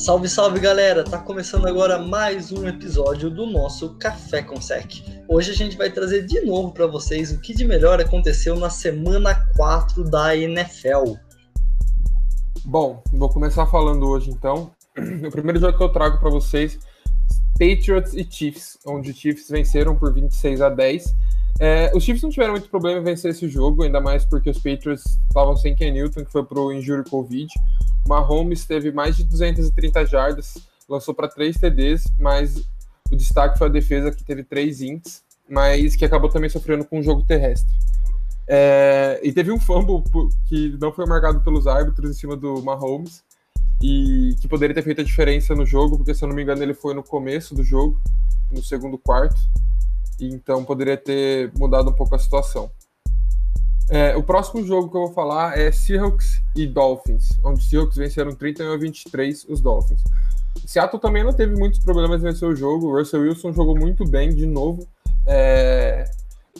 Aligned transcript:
Salve, 0.00 0.30
salve 0.30 0.58
galera! 0.60 1.04
Tá 1.04 1.18
começando 1.18 1.66
agora 1.66 1.98
mais 1.98 2.50
um 2.50 2.66
episódio 2.66 3.28
do 3.28 3.44
nosso 3.44 3.98
Café 3.98 4.42
com 4.42 4.58
Sec. 4.58 5.04
Hoje 5.28 5.50
a 5.50 5.54
gente 5.54 5.76
vai 5.76 5.90
trazer 5.90 6.24
de 6.24 6.40
novo 6.40 6.72
para 6.72 6.86
vocês 6.86 7.30
o 7.30 7.38
que 7.38 7.52
de 7.52 7.66
melhor 7.66 8.00
aconteceu 8.00 8.56
na 8.56 8.70
semana 8.70 9.46
4 9.54 10.02
da 10.04 10.34
NFL. 10.34 11.16
Bom, 12.64 13.02
vou 13.12 13.28
começar 13.28 13.66
falando 13.66 14.08
hoje 14.08 14.30
então. 14.30 14.70
O 15.28 15.30
primeiro 15.30 15.60
jogo 15.60 15.76
que 15.76 15.84
eu 15.84 15.92
trago 15.92 16.18
para 16.18 16.30
vocês, 16.30 16.78
Patriots 17.58 18.14
e 18.14 18.26
Chiefs, 18.28 18.78
onde 18.86 19.10
os 19.10 19.18
Chiefs 19.18 19.50
venceram 19.50 19.94
por 19.94 20.14
26 20.14 20.62
a 20.62 20.70
10. 20.70 21.14
É, 21.58 21.90
os 21.94 22.02
Chiefs 22.02 22.22
não 22.22 22.30
tiveram 22.30 22.52
muito 22.52 22.68
problema 22.68 23.00
em 23.00 23.04
vencer 23.04 23.30
esse 23.30 23.48
jogo, 23.48 23.82
ainda 23.82 24.00
mais 24.00 24.24
porque 24.24 24.48
os 24.48 24.58
Patriots 24.58 25.04
estavam 25.28 25.56
sem 25.56 25.74
Ken 25.74 25.90
Newton, 25.90 26.24
que 26.24 26.32
foi 26.32 26.44
pro 26.44 26.72
injury 26.72 27.08
Covid. 27.08 27.48
Mahomes 28.06 28.64
teve 28.64 28.92
mais 28.92 29.16
de 29.16 29.24
230 29.24 30.06
jardas, 30.06 30.54
lançou 30.88 31.14
para 31.14 31.28
3 31.28 31.56
TDs, 31.56 32.04
mas 32.18 32.56
o 33.10 33.16
destaque 33.16 33.58
foi 33.58 33.66
a 33.66 33.70
defesa 33.70 34.10
que 34.10 34.24
teve 34.24 34.42
3 34.42 34.80
ints, 34.82 35.22
mas 35.48 35.96
que 35.96 36.04
acabou 36.04 36.30
também 36.30 36.48
sofrendo 36.48 36.84
com 36.84 37.00
o 37.00 37.02
jogo 37.02 37.24
terrestre. 37.26 37.74
É, 38.48 39.20
e 39.22 39.32
teve 39.32 39.52
um 39.52 39.60
fumble 39.60 40.02
que 40.48 40.76
não 40.80 40.92
foi 40.92 41.06
marcado 41.06 41.40
pelos 41.40 41.66
árbitros 41.66 42.10
em 42.10 42.14
cima 42.14 42.36
do 42.36 42.62
Mahomes 42.62 43.22
e 43.82 44.34
que 44.40 44.48
poderia 44.48 44.74
ter 44.74 44.82
feito 44.82 45.00
a 45.00 45.04
diferença 45.04 45.54
no 45.54 45.64
jogo, 45.64 45.96
porque 45.96 46.14
se 46.14 46.24
eu 46.24 46.28
não 46.28 46.34
me 46.34 46.42
engano 46.42 46.62
ele 46.62 46.74
foi 46.74 46.92
no 46.92 47.02
começo 47.02 47.54
do 47.54 47.62
jogo, 47.62 48.00
no 48.50 48.62
segundo 48.62 48.98
quarto, 48.98 49.40
então 50.26 50.64
poderia 50.64 50.96
ter 50.96 51.52
mudado 51.56 51.90
um 51.90 51.94
pouco 51.94 52.14
a 52.14 52.18
situação. 52.18 52.70
É, 53.90 54.16
o 54.16 54.22
próximo 54.22 54.64
jogo 54.64 54.88
que 54.88 54.96
eu 54.96 55.02
vou 55.02 55.12
falar 55.12 55.58
é 55.58 55.72
Seahawks 55.72 56.40
e 56.54 56.64
Dolphins, 56.66 57.30
onde 57.42 57.60
os 57.60 57.68
Seahawks 57.68 57.96
venceram 57.96 58.32
31 58.32 58.72
a 58.72 58.76
23 58.76 59.46
os 59.48 59.60
Dolphins. 59.60 60.00
Seattle 60.64 61.00
também 61.00 61.24
não 61.24 61.32
teve 61.32 61.56
muitos 61.56 61.80
problemas 61.80 62.20
em 62.20 62.24
vencer 62.24 62.48
o 62.48 62.54
jogo. 62.54 62.86
O 62.86 62.98
Russell 62.98 63.22
Wilson 63.22 63.52
jogou 63.52 63.76
muito 63.76 64.04
bem 64.04 64.34
de 64.34 64.46
novo. 64.46 64.86
É... 65.26 66.04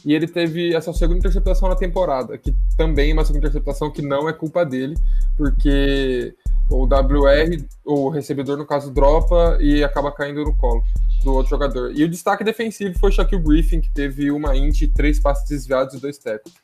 E 0.04 0.14
ele 0.14 0.26
teve 0.26 0.74
essa 0.74 0.92
segunda 0.92 1.18
interceptação 1.18 1.68
na 1.68 1.76
temporada, 1.76 2.38
que 2.38 2.54
também 2.76 3.10
é 3.10 3.12
uma 3.12 3.24
segunda 3.24 3.46
interceptação 3.46 3.90
que 3.90 4.00
não 4.00 4.28
é 4.28 4.32
culpa 4.32 4.64
dele, 4.64 4.96
porque 5.36 6.34
o 6.70 6.84
WR, 6.84 7.64
o 7.84 8.08
recebedor, 8.08 8.56
no 8.56 8.64
caso, 8.64 8.92
dropa 8.92 9.58
e 9.60 9.82
acaba 9.82 10.12
caindo 10.12 10.44
no 10.44 10.56
colo 10.56 10.82
do 11.24 11.34
outro 11.34 11.50
jogador. 11.50 11.92
E 11.94 12.04
o 12.04 12.08
destaque 12.08 12.44
defensivo 12.44 12.98
foi 12.98 13.10
Shaquille 13.12 13.42
Griffin, 13.42 13.80
que 13.80 13.90
teve 13.90 14.30
uma 14.30 14.56
int, 14.56 14.82
três 14.94 15.18
passes 15.18 15.48
desviados 15.48 15.94
e 15.94 16.00
dois 16.00 16.16
tackles. 16.16 16.54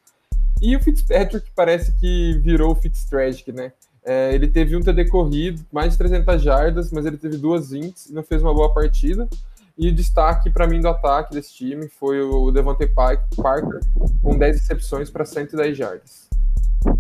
E 0.63 0.75
o 0.75 0.81
Fitzpatrick 0.81 1.51
parece 1.55 1.93
que 1.99 2.39
virou 2.39 2.73
o 2.73 2.75
Fitztragic, 2.75 3.53
né? 3.53 3.73
É, 4.05 4.33
ele 4.33 4.47
teve 4.47 4.77
um 4.77 4.81
TD 4.81 5.09
corrido, 5.09 5.67
mais 5.73 5.93
de 5.93 5.99
300 5.99 6.41
jardas, 6.41 6.93
mas 6.93 7.05
ele 7.05 7.17
teve 7.17 7.37
duas 7.37 7.73
ints 7.73 8.07
e 8.07 8.15
não 8.15 8.23
fez 8.23 8.41
uma 8.41 8.55
boa 8.55 8.73
partida. 8.73 9.29
E 9.77 9.89
o 9.89 9.93
destaque 9.93 10.49
para 10.49 10.67
mim 10.67 10.81
do 10.81 10.89
ataque 10.89 11.35
desse 11.35 11.53
time 11.53 11.89
foi 11.89 12.23
o 12.23 12.51
Devontae 12.51 12.89
Parker, 12.89 13.81
com 14.23 14.39
10 14.39 14.61
recepções 14.61 15.11
para 15.11 15.25
110 15.25 15.77
jardas. 15.77 16.27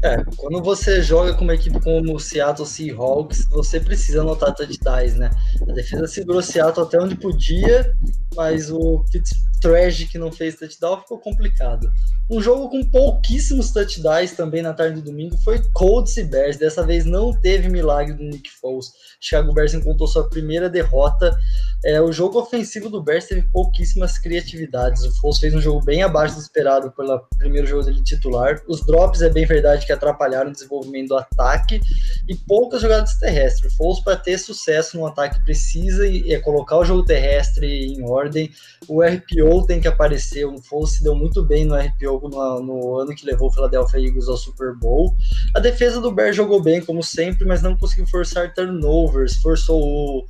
É, 0.03 0.23
quando 0.37 0.63
você 0.63 1.01
joga 1.03 1.35
com 1.35 1.45
uma 1.45 1.55
equipe 1.55 1.81
como 1.81 2.15
o 2.15 2.21
Seattle 2.21 2.67
Seahawks, 2.67 3.47
você 3.51 3.81
precisa 3.81 4.21
anotar 4.21 4.55
touchdowns, 4.55 5.15
né? 5.15 5.31
A 5.69 5.73
defesa 5.73 6.07
segurou 6.07 6.41
o 6.41 6.43
Seattle 6.43 6.87
até 6.87 7.01
onde 7.01 7.17
podia, 7.17 7.93
mas 8.35 8.71
o 8.71 9.05
Fitztragic 9.11 10.19
não 10.19 10.33
fez 10.33 10.57
touchdown, 10.57 11.01
ficou 11.01 11.19
complicado. 11.19 11.89
Um 12.29 12.41
jogo 12.41 12.69
com 12.69 12.85
pouquíssimos 12.91 13.71
touchdowns 13.71 14.33
também 14.33 14.61
na 14.61 14.73
tarde 14.73 15.01
do 15.01 15.11
domingo 15.11 15.37
foi 15.45 15.63
Colts 15.73 16.17
e 16.17 16.25
Bears. 16.25 16.57
Dessa 16.57 16.85
vez 16.85 17.05
não 17.05 17.33
teve 17.33 17.69
milagre 17.69 18.15
do 18.15 18.25
Nick 18.25 18.51
Foles. 18.61 18.89
Chicago 19.21 19.55
Bears 19.55 19.75
encontrou 19.75 20.09
sua 20.09 20.29
primeira 20.29 20.69
derrota. 20.69 21.37
É, 21.85 22.01
o 22.01 22.11
jogo 22.11 22.41
ofensivo 22.41 22.89
do 22.89 23.03
Bears 23.03 23.27
teve 23.27 23.43
pouquíssimas 23.53 24.19
criatividades. 24.19 25.05
O 25.05 25.21
Foles 25.21 25.39
fez 25.39 25.55
um 25.55 25.61
jogo 25.61 25.85
bem 25.85 26.03
abaixo 26.03 26.35
do 26.35 26.41
esperado 26.41 26.91
pelo 26.93 27.21
primeiro 27.39 27.67
jogo 27.67 27.85
dele 27.85 28.03
titular. 28.03 28.61
Os 28.67 28.85
drops 28.85 29.23
é 29.23 29.31
bem 29.31 29.47
verdade 29.47 29.66
que 29.85 29.93
atrapalharam 29.93 30.51
o 30.51 30.53
desenvolvimento 30.53 31.09
do 31.09 31.17
ataque 31.17 31.81
e 32.29 32.35
poucas 32.35 32.81
jogadas 32.81 33.15
terrestres. 33.19 33.73
O 33.73 33.77
Foles 33.77 34.01
para 34.01 34.17
ter 34.17 34.39
sucesso 34.39 34.97
no 34.97 35.07
ataque 35.07 35.43
precisa 35.45 36.07
e, 36.07 36.39
colocar 36.41 36.79
o 36.79 36.85
jogo 36.85 37.05
terrestre 37.05 37.67
em 37.67 38.03
ordem. 38.05 38.51
O 38.89 39.03
RPO 39.03 39.67
tem 39.67 39.81
que 39.81 39.89
aparecer. 39.89 40.45
O 40.45 40.61
Foles 40.63 40.93
se 40.93 41.03
deu 41.03 41.15
muito 41.15 41.43
bem 41.43 41.65
no 41.65 41.75
RPO 41.75 42.29
no, 42.29 42.63
no, 42.63 42.99
ano 42.99 43.15
que 43.15 43.27
levou 43.27 43.49
o 43.49 43.53
Philadelphia 43.53 43.99
Eagles 43.99 44.29
ao 44.29 44.37
Super 44.37 44.75
Bowl. 44.75 45.15
A 45.55 45.61
defesa 45.61 46.01
do 46.01 46.13
Bears 46.13 46.37
jogou 46.37 46.63
bem, 46.63 46.81
como 46.81 47.03
sempre, 47.03 47.47
mas 47.47 47.63
não 47.63 47.77
conseguiu 47.77 48.07
forçar 48.07 48.55
turnovers, 48.55 49.37
forçou 49.37 49.81
o 49.81 50.27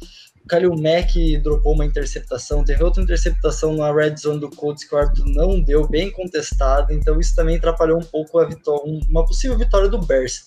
Kalil 0.49 0.77
Mack 0.77 1.39
dropou 1.43 1.75
uma 1.75 1.85
interceptação, 1.85 2.65
teve 2.65 2.83
outra 2.83 3.03
interceptação 3.03 3.75
na 3.75 3.93
red 3.93 4.17
zone 4.17 4.41
do 4.41 4.49
Colts 4.51 4.85
que 4.85 4.95
o 4.95 4.99
árbitro 4.99 5.25
não 5.27 5.61
deu, 5.61 5.89
bem 5.89 6.11
contestado, 6.11 6.93
então 6.93 7.19
isso 7.19 7.35
também 7.35 7.57
atrapalhou 7.57 7.99
um 7.99 8.05
pouco 8.05 8.39
a 8.39 8.45
vitória, 8.45 8.83
uma 9.09 9.27
possível 9.27 9.59
vitória 9.59 9.89
do 9.89 9.99
Bears. 9.99 10.47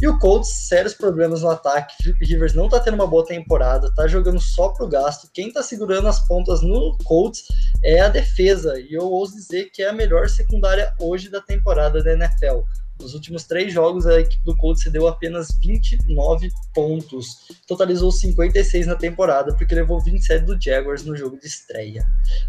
E 0.00 0.08
o 0.08 0.18
Colts, 0.18 0.48
sérios 0.50 0.92
problemas 0.92 1.42
no 1.42 1.50
ataque. 1.50 1.94
Felipe 2.02 2.24
Rivers 2.26 2.52
não 2.52 2.68
tá 2.68 2.80
tendo 2.80 2.94
uma 2.94 3.06
boa 3.06 3.24
temporada, 3.24 3.92
tá 3.94 4.06
jogando 4.08 4.40
só 4.40 4.68
pro 4.70 4.88
gasto. 4.88 5.30
Quem 5.32 5.52
tá 5.52 5.62
segurando 5.62 6.08
as 6.08 6.26
pontas 6.26 6.62
no 6.62 6.98
Colts 7.04 7.44
é 7.82 8.00
a 8.00 8.08
defesa. 8.08 8.78
E 8.78 8.92
eu 8.92 9.04
ouso 9.04 9.36
dizer 9.36 9.70
que 9.70 9.82
é 9.82 9.88
a 9.88 9.92
melhor 9.92 10.28
secundária 10.28 10.92
hoje 10.98 11.28
da 11.28 11.40
temporada 11.40 12.02
da 12.02 12.12
NFL. 12.12 12.62
Nos 13.00 13.12
últimos 13.12 13.44
três 13.44 13.72
jogos, 13.72 14.06
a 14.06 14.20
equipe 14.20 14.44
do 14.44 14.56
Colts 14.56 14.82
cedeu 14.82 15.08
apenas 15.08 15.48
29 15.60 16.50
pontos. 16.72 17.48
Totalizou 17.66 18.10
56 18.12 18.86
na 18.86 18.94
temporada, 18.94 19.54
porque 19.54 19.74
levou 19.74 20.00
27 20.00 20.44
do 20.44 20.60
Jaguars 20.60 21.04
no 21.04 21.16
jogo 21.16 21.38
de 21.38 21.46
estreia. 21.46 22.06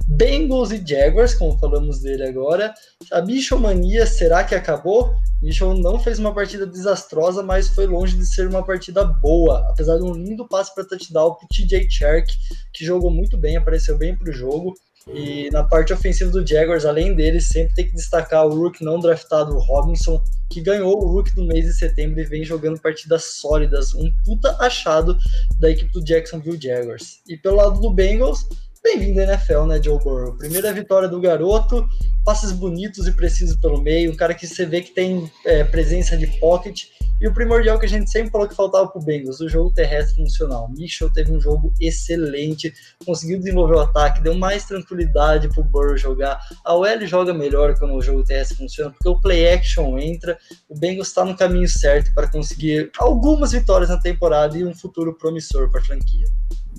Bengals 0.07 0.71
e 0.71 0.85
Jaguars, 0.85 1.33
como 1.33 1.57
falamos 1.57 2.01
dele 2.01 2.23
agora. 2.23 2.73
A 3.11 3.21
Bichomania, 3.21 4.05
será 4.05 4.43
que 4.43 4.55
acabou? 4.55 5.15
Michel 5.41 5.75
não 5.75 5.99
fez 5.99 6.17
uma 6.17 6.33
partida 6.33 6.65
desastrosa, 6.65 7.43
mas 7.43 7.69
foi 7.69 7.85
longe 7.85 8.17
de 8.17 8.25
ser 8.25 8.47
uma 8.47 8.63
partida 8.63 9.03
boa. 9.03 9.67
Apesar 9.69 9.97
de 9.97 10.03
um 10.03 10.13
lindo 10.13 10.47
passe 10.47 10.73
para 10.73 10.85
touchdown 10.85 11.35
para 11.35 11.47
TJ 11.49 11.87
Chark, 11.89 12.31
que 12.73 12.85
jogou 12.85 13.11
muito 13.11 13.37
bem, 13.37 13.57
apareceu 13.57 13.97
bem 13.97 14.15
para 14.15 14.29
o 14.29 14.33
jogo. 14.33 14.73
E 15.13 15.51
na 15.51 15.63
parte 15.63 15.93
ofensiva 15.93 16.31
do 16.31 16.45
Jaguars, 16.45 16.83
além 16.83 17.13
dele, 17.13 17.39
sempre 17.39 17.75
tem 17.75 17.87
que 17.87 17.93
destacar 17.93 18.43
o 18.43 18.55
Rook 18.55 18.83
não 18.83 18.99
draftado, 18.99 19.55
o 19.55 19.59
Robinson, 19.59 20.19
que 20.49 20.61
ganhou 20.61 20.97
o 20.97 21.07
Rook 21.07 21.33
do 21.35 21.45
mês 21.45 21.65
de 21.65 21.73
setembro 21.73 22.19
e 22.19 22.23
vem 22.23 22.43
jogando 22.43 22.81
partidas 22.81 23.23
sólidas. 23.23 23.93
Um 23.93 24.11
puta 24.25 24.57
achado 24.59 25.15
da 25.59 25.69
equipe 25.69 25.91
do 25.91 26.03
Jacksonville 26.03 26.59
Jaguars. 26.59 27.19
E 27.27 27.37
pelo 27.37 27.57
lado 27.57 27.79
do 27.79 27.91
Bengals, 27.91 28.49
bem-vindo 28.83 29.19
à 29.19 29.25
NFL, 29.25 29.65
né, 29.65 29.81
Joe 29.81 29.99
Burrow? 30.03 30.37
Primeira 30.37 30.73
vitória 30.73 31.07
do 31.07 31.21
garoto, 31.21 31.87
passes 32.23 32.51
bonitos 32.51 33.07
e 33.07 33.11
precisos 33.11 33.57
pelo 33.57 33.79
meio, 33.83 34.11
um 34.11 34.15
cara 34.15 34.33
que 34.33 34.47
você 34.47 34.65
vê 34.65 34.81
que 34.81 34.91
tem 34.91 35.31
é, 35.45 35.63
presença 35.63 36.17
de 36.17 36.25
pocket 36.39 36.85
e 37.19 37.27
o 37.27 37.33
primordial 37.33 37.79
que 37.79 37.85
a 37.85 37.89
gente 37.89 38.09
sempre 38.09 38.31
falou 38.31 38.47
que 38.47 38.55
faltava 38.55 38.87
para 38.87 39.01
o 39.01 39.03
Bengals, 39.03 39.39
o 39.39 39.47
jogo 39.47 39.71
terrestre 39.71 40.21
funcional. 40.21 40.69
Mitchell 40.69 41.09
teve 41.11 41.31
um 41.31 41.39
jogo 41.39 41.73
excelente, 41.79 42.73
conseguiu 43.05 43.37
desenvolver 43.37 43.75
o 43.75 43.79
ataque, 43.79 44.21
deu 44.21 44.35
mais 44.35 44.65
tranquilidade 44.65 45.47
para 45.47 45.61
o 45.61 45.63
Burrow 45.63 45.97
jogar. 45.97 46.39
A 46.63 46.75
OL 46.75 47.05
joga 47.05 47.33
melhor 47.33 47.77
quando 47.77 47.93
o 47.93 48.01
jogo 48.01 48.23
terrestre 48.23 48.57
funciona, 48.57 48.91
porque 48.91 49.07
o 49.07 49.19
play 49.19 49.53
action 49.53 49.97
entra. 49.97 50.37
O 50.69 50.77
Bengals 50.77 51.07
está 51.07 51.23
no 51.23 51.35
caminho 51.35 51.69
certo 51.69 52.13
para 52.13 52.27
conseguir 52.27 52.91
algumas 52.97 53.51
vitórias 53.53 53.89
na 53.89 53.99
temporada 53.99 54.57
e 54.57 54.65
um 54.65 54.73
futuro 54.73 55.13
promissor 55.13 55.69
para 55.69 55.79
a 55.79 55.83
franquia. 55.83 56.27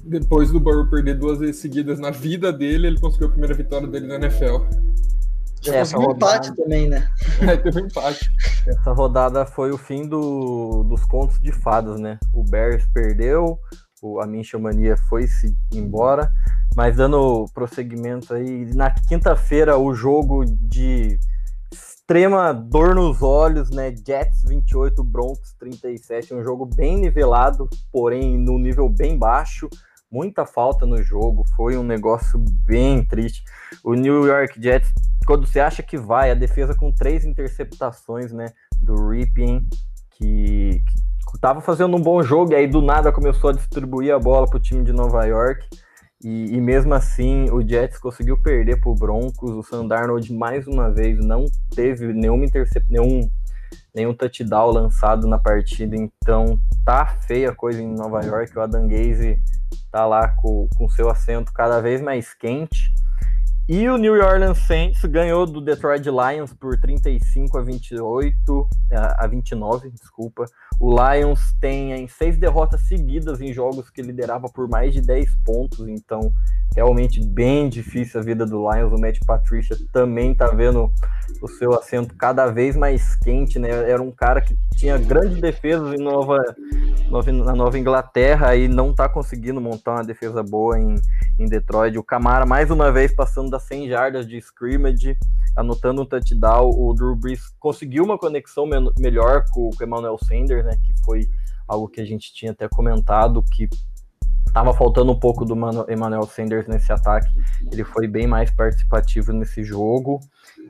Depois 0.05 0.53
do 0.53 0.61
Burrow 0.61 0.89
perder 0.89 1.19
duas 1.19 1.39
vezes 1.39 1.57
seguidas 1.57 1.99
na 1.99 2.11
vida 2.11 2.53
dele, 2.53 2.87
ele 2.87 3.01
conseguiu 3.01 3.29
a 3.29 3.31
primeira 3.31 3.55
vitória 3.55 3.89
dele 3.89 4.07
na 4.07 4.17
NFL. 4.17 4.59
Já 5.61 5.75
é, 5.75 5.79
essa 5.79 5.97
rodada... 5.97 6.17
empate 6.17 6.57
também, 6.57 6.89
né? 6.89 7.09
É, 7.41 7.57
teve 7.57 7.83
um 7.83 7.87
empate. 7.87 8.31
Essa 8.67 8.93
rodada 8.93 9.45
foi 9.47 9.71
o 9.71 9.79
fim 9.79 10.09
do, 10.09 10.83
dos 10.85 11.05
contos 11.05 11.39
de 11.39 11.53
fadas, 11.53 11.99
né? 12.01 12.19
O 12.33 12.43
Bears 12.43 12.87
perdeu, 12.93 13.59
o, 14.03 14.21
a 14.21 14.27
Mincha 14.27 14.59
Mania 14.59 14.97
foi-se 15.09 15.57
embora, 15.73 16.31
mas 16.75 16.97
dando 16.97 17.47
prosseguimento 17.55 18.35
aí, 18.35 18.75
na 18.75 18.91
quinta-feira 18.91 19.77
o 19.79 19.95
jogo 19.95 20.45
de 20.45 21.19
extrema 21.73 22.53
dor 22.53 22.95
nos 22.95 23.21
olhos, 23.23 23.71
né? 23.71 23.93
Jets 24.07 24.43
28, 24.45 25.03
Broncos 25.03 25.53
37, 25.59 26.35
um 26.35 26.43
jogo 26.43 26.65
bem 26.65 26.99
nivelado, 26.99 27.69
porém 27.93 28.39
no 28.39 28.59
nível 28.59 28.89
bem 28.89 29.19
baixo 29.19 29.69
muita 30.17 30.47
falta 30.47 30.87
no 30.87 31.03
jogo, 31.03 31.45
foi 31.55 31.77
um 31.77 31.83
negócio 31.83 32.43
bem 32.65 33.05
triste. 33.05 33.45
O 33.85 33.95
New 33.95 34.27
York 34.27 34.61
Jets 34.61 34.91
quando 35.27 35.45
você 35.45 35.59
acha 35.59 35.83
que 35.83 35.99
vai, 35.99 36.31
a 36.31 36.35
defesa 36.35 36.75
com 36.75 36.93
três 36.93 37.25
interceptações, 37.25 38.33
né, 38.33 38.47
do 38.81 39.09
Ripien, 39.11 39.67
que, 40.13 40.81
que 40.81 41.41
tava 41.41 41.61
fazendo 41.61 41.97
um 41.97 42.01
bom 42.01 42.23
jogo, 42.23 42.53
e 42.53 42.55
aí 42.55 42.67
do 42.69 42.81
nada 42.81 43.13
começou 43.13 43.51
a 43.51 43.53
distribuir 43.53 44.15
a 44.15 44.19
bola 44.19 44.47
para 44.47 44.57
o 44.57 44.61
time 44.61 44.85
de 44.85 44.93
Nova 44.93 45.25
York, 45.27 45.67
e, 46.23 46.55
e, 46.55 46.61
mesmo 46.61 46.95
assim 46.95 47.51
o 47.51 47.61
Jets 47.61 47.99
conseguiu 47.99 48.41
perder 48.41 48.81
para 48.81 48.91
o 48.91 48.95
Broncos, 48.95 49.51
o 49.51 49.63
Sam 49.63 49.87
Darnold 49.87 50.33
mais 50.33 50.67
uma 50.67 50.91
vez 50.91 51.19
não 51.19 51.45
teve 51.75 52.11
nenhuma 52.15 52.47
intercep 52.47 52.87
nenhum 52.89 53.29
nenhum 53.95 54.15
touchdown 54.15 54.71
lançado 54.71 55.27
na 55.27 55.39
partida, 55.39 55.97
então 55.97 56.59
tá 56.85 57.07
feia 57.07 57.51
a 57.51 57.55
coisa 57.55 57.83
em 57.83 57.95
Nova 57.95 58.25
York. 58.25 58.57
O 58.57 58.61
Adam 58.61 58.87
Gaze 58.87 59.41
tá 59.91 60.07
lá 60.07 60.29
com, 60.29 60.69
com 60.77 60.89
seu 60.89 61.09
assento 61.09 61.53
cada 61.53 61.81
vez 61.81 62.01
mais 62.01 62.35
quente. 62.35 62.93
E 63.69 63.89
o 63.89 63.97
New 63.97 64.13
Orleans 64.13 64.59
Saints 64.59 65.05
ganhou 65.07 65.45
do 65.45 65.61
Detroit 65.61 66.05
Lions 66.05 66.53
por 66.53 66.79
35 66.79 67.59
a 67.59 67.63
28 67.63 68.69
a 69.19 69.27
29, 69.27 69.91
desculpa. 69.91 70.45
O 70.79 70.95
Lions 70.95 71.53
tem 71.61 72.07
seis 72.07 72.39
derrotas 72.39 72.87
seguidas 72.87 73.41
em 73.41 73.53
jogos 73.53 73.91
que 73.91 74.03
liderava 74.03 74.49
por 74.49 74.69
mais 74.69 74.95
de 74.95 75.01
10 75.01 75.37
pontos, 75.45 75.89
então 75.89 76.33
realmente 76.77 77.21
bem 77.21 77.69
difícil 77.69 78.21
a 78.21 78.23
vida 78.23 78.47
do 78.47 78.71
Lions. 78.71 78.93
O 78.93 79.01
Matt 79.01 79.19
Patricia 79.27 79.77
também 79.93 80.33
tá 80.33 80.47
vendo 80.47 80.93
o 81.43 81.49
seu 81.49 81.75
assento 81.75 82.15
cada 82.15 82.47
vez 82.47 82.77
mais 82.77 83.17
quente, 83.17 83.59
né? 83.59 83.69
Era 83.69 84.01
um 84.01 84.13
cara 84.13 84.41
que 84.41 84.57
tinha 84.77 84.97
grandes 84.97 85.41
defesas 85.41 85.93
em 85.93 86.03
Nova, 86.03 86.41
na 87.11 87.55
Nova 87.55 87.79
Inglaterra 87.79 88.57
e 88.57 88.69
não 88.69 88.93
tá 88.93 89.09
conseguindo 89.09 89.61
montar 89.61 89.93
uma 89.93 90.05
defesa 90.05 90.43
boa 90.43 90.79
em, 90.79 90.97
em 91.39 91.47
Detroit. 91.47 91.97
O 91.97 92.03
Camara 92.03 92.45
mais 92.45 92.71
uma 92.71 92.91
vez 92.91 93.15
passando 93.15 93.51
das 93.51 93.63
100 93.63 93.89
jardas 93.89 94.27
de 94.27 94.37
scrimmage, 94.39 95.17
anotando 95.57 96.03
um 96.03 96.07
touchdown. 96.07 96.71
O 96.71 96.93
Drew 96.95 97.15
Brees 97.15 97.55
conseguiu 97.61 98.05
uma 98.05 98.19
conexão 98.19 98.67
me 98.67 98.77
melhor 98.99 99.45
com, 99.53 99.71
com 99.71 99.85
o 99.85 99.87
Emmanuel 99.87 100.19
Sanders, 100.19 100.65
né? 100.65 100.77
Que 100.85 100.93
foi 101.05 101.29
algo 101.67 101.89
que 101.89 102.01
a 102.01 102.05
gente 102.05 102.33
tinha 102.35 102.53
até 102.53 102.69
comentado 102.69 103.43
que 103.43 103.69
Tava 104.53 104.73
faltando 104.73 105.13
um 105.13 105.19
pouco 105.19 105.45
do 105.45 105.55
Emmanuel 105.55 106.23
Sanders 106.23 106.67
nesse 106.67 106.91
ataque. 106.91 107.29
Ele 107.71 107.85
foi 107.85 108.09
bem 108.09 108.27
mais 108.27 108.51
participativo 108.51 109.31
nesse 109.31 109.63
jogo. 109.63 110.19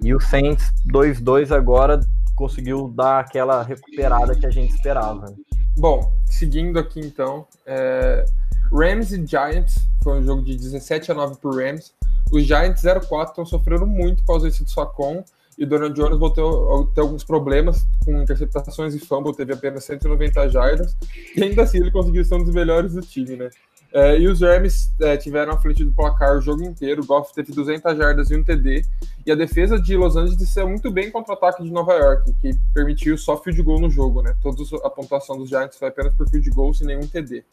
E 0.03 0.13
o 0.13 0.19
Saints 0.19 0.73
2-2 0.93 1.55
agora 1.55 2.01
conseguiu 2.35 2.89
dar 2.89 3.21
aquela 3.21 3.63
recuperada 3.63 4.35
que 4.35 4.45
a 4.45 4.51
gente 4.51 4.75
esperava. 4.75 5.33
Bom, 5.77 6.11
seguindo 6.25 6.79
aqui 6.79 7.01
então, 7.01 7.47
é... 7.67 8.25
Rams 8.73 9.13
e 9.13 9.25
Giants 9.25 9.77
foi 10.03 10.19
um 10.19 10.25
jogo 10.25 10.43
de 10.43 10.57
17 10.57 11.13
a 11.13 11.15
9 11.15 11.37
para 11.37 11.51
Rams. 11.51 11.93
Os 12.33 12.45
Giants 12.45 12.83
0-4 12.83 13.29
estão 13.29 13.47
sofrendo 13.47 13.87
muito 13.87 14.25
com 14.25 14.33
a 14.33 14.37
ausência 14.37 14.65
do 14.65 14.71
Sacon 14.71 15.23
e 15.59 15.65
o 15.65 15.67
Donald 15.67 15.95
Jones 15.95 16.19
voltou 16.19 16.83
a 16.83 16.95
ter 16.95 17.01
alguns 17.01 17.25
problemas 17.25 17.87
com 18.05 18.21
interceptações 18.21 18.95
e 18.95 18.99
fumble, 18.99 19.35
teve 19.35 19.53
apenas 19.53 19.85
190 19.85 20.49
jardas, 20.51 20.97
e 21.35 21.43
ainda 21.43 21.63
assim 21.63 21.79
ele 21.79 21.91
conseguiu 21.91 22.25
ser 22.25 22.35
um 22.35 22.45
dos 22.45 22.55
melhores 22.55 22.93
do 22.93 23.01
time, 23.01 23.37
né? 23.37 23.49
É, 23.93 24.19
e 24.19 24.29
os 24.29 24.41
Rams 24.41 24.93
é, 25.01 25.17
tiveram 25.17 25.53
à 25.53 25.59
frente 25.59 25.85
do 25.85 25.93
placar 25.93 26.37
o 26.37 26.41
jogo 26.41 26.63
inteiro. 26.63 27.03
O 27.03 27.07
Goff 27.07 27.33
teve 27.33 27.53
200 27.53 27.97
jardas 27.97 28.31
e 28.31 28.37
um 28.37 28.45
TD. 28.45 28.85
E 29.25 29.33
a 29.33 29.35
defesa 29.35 29.81
de 29.81 29.97
Los 29.97 30.17
Angeles 30.17 30.49
saiu 30.51 30.69
muito 30.69 30.91
bem 30.91 31.11
contra 31.11 31.33
o 31.33 31.37
ataque 31.37 31.63
de 31.63 31.71
Nova 31.71 31.93
York, 31.95 32.33
que 32.41 32.51
permitiu 32.75 33.17
só 33.17 33.37
field 33.39 33.63
goal 33.63 33.81
no 33.81 33.91
jogo, 33.91 34.23
né? 34.23 34.35
Toda 34.43 34.63
a 34.85 34.91
pontuação 34.91 35.39
dos 35.39 35.49
Giants 35.49 35.79
foi 35.79 35.89
apenas 35.89 36.15
por 36.15 36.29
field 36.29 36.51
goal, 36.51 36.75
sem 36.75 36.87
nenhum 36.87 37.07
TD. 37.07 37.45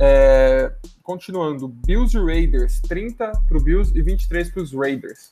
É, 0.00 0.72
continuando, 1.02 1.68
Bills 1.68 2.16
e 2.16 2.20
Raiders, 2.20 2.80
30 2.82 3.32
para 3.48 3.58
o 3.58 3.60
Bills 3.60 3.96
e 3.96 4.02
23 4.02 4.50
para 4.50 4.62
os 4.62 4.72
Raiders. 4.72 5.30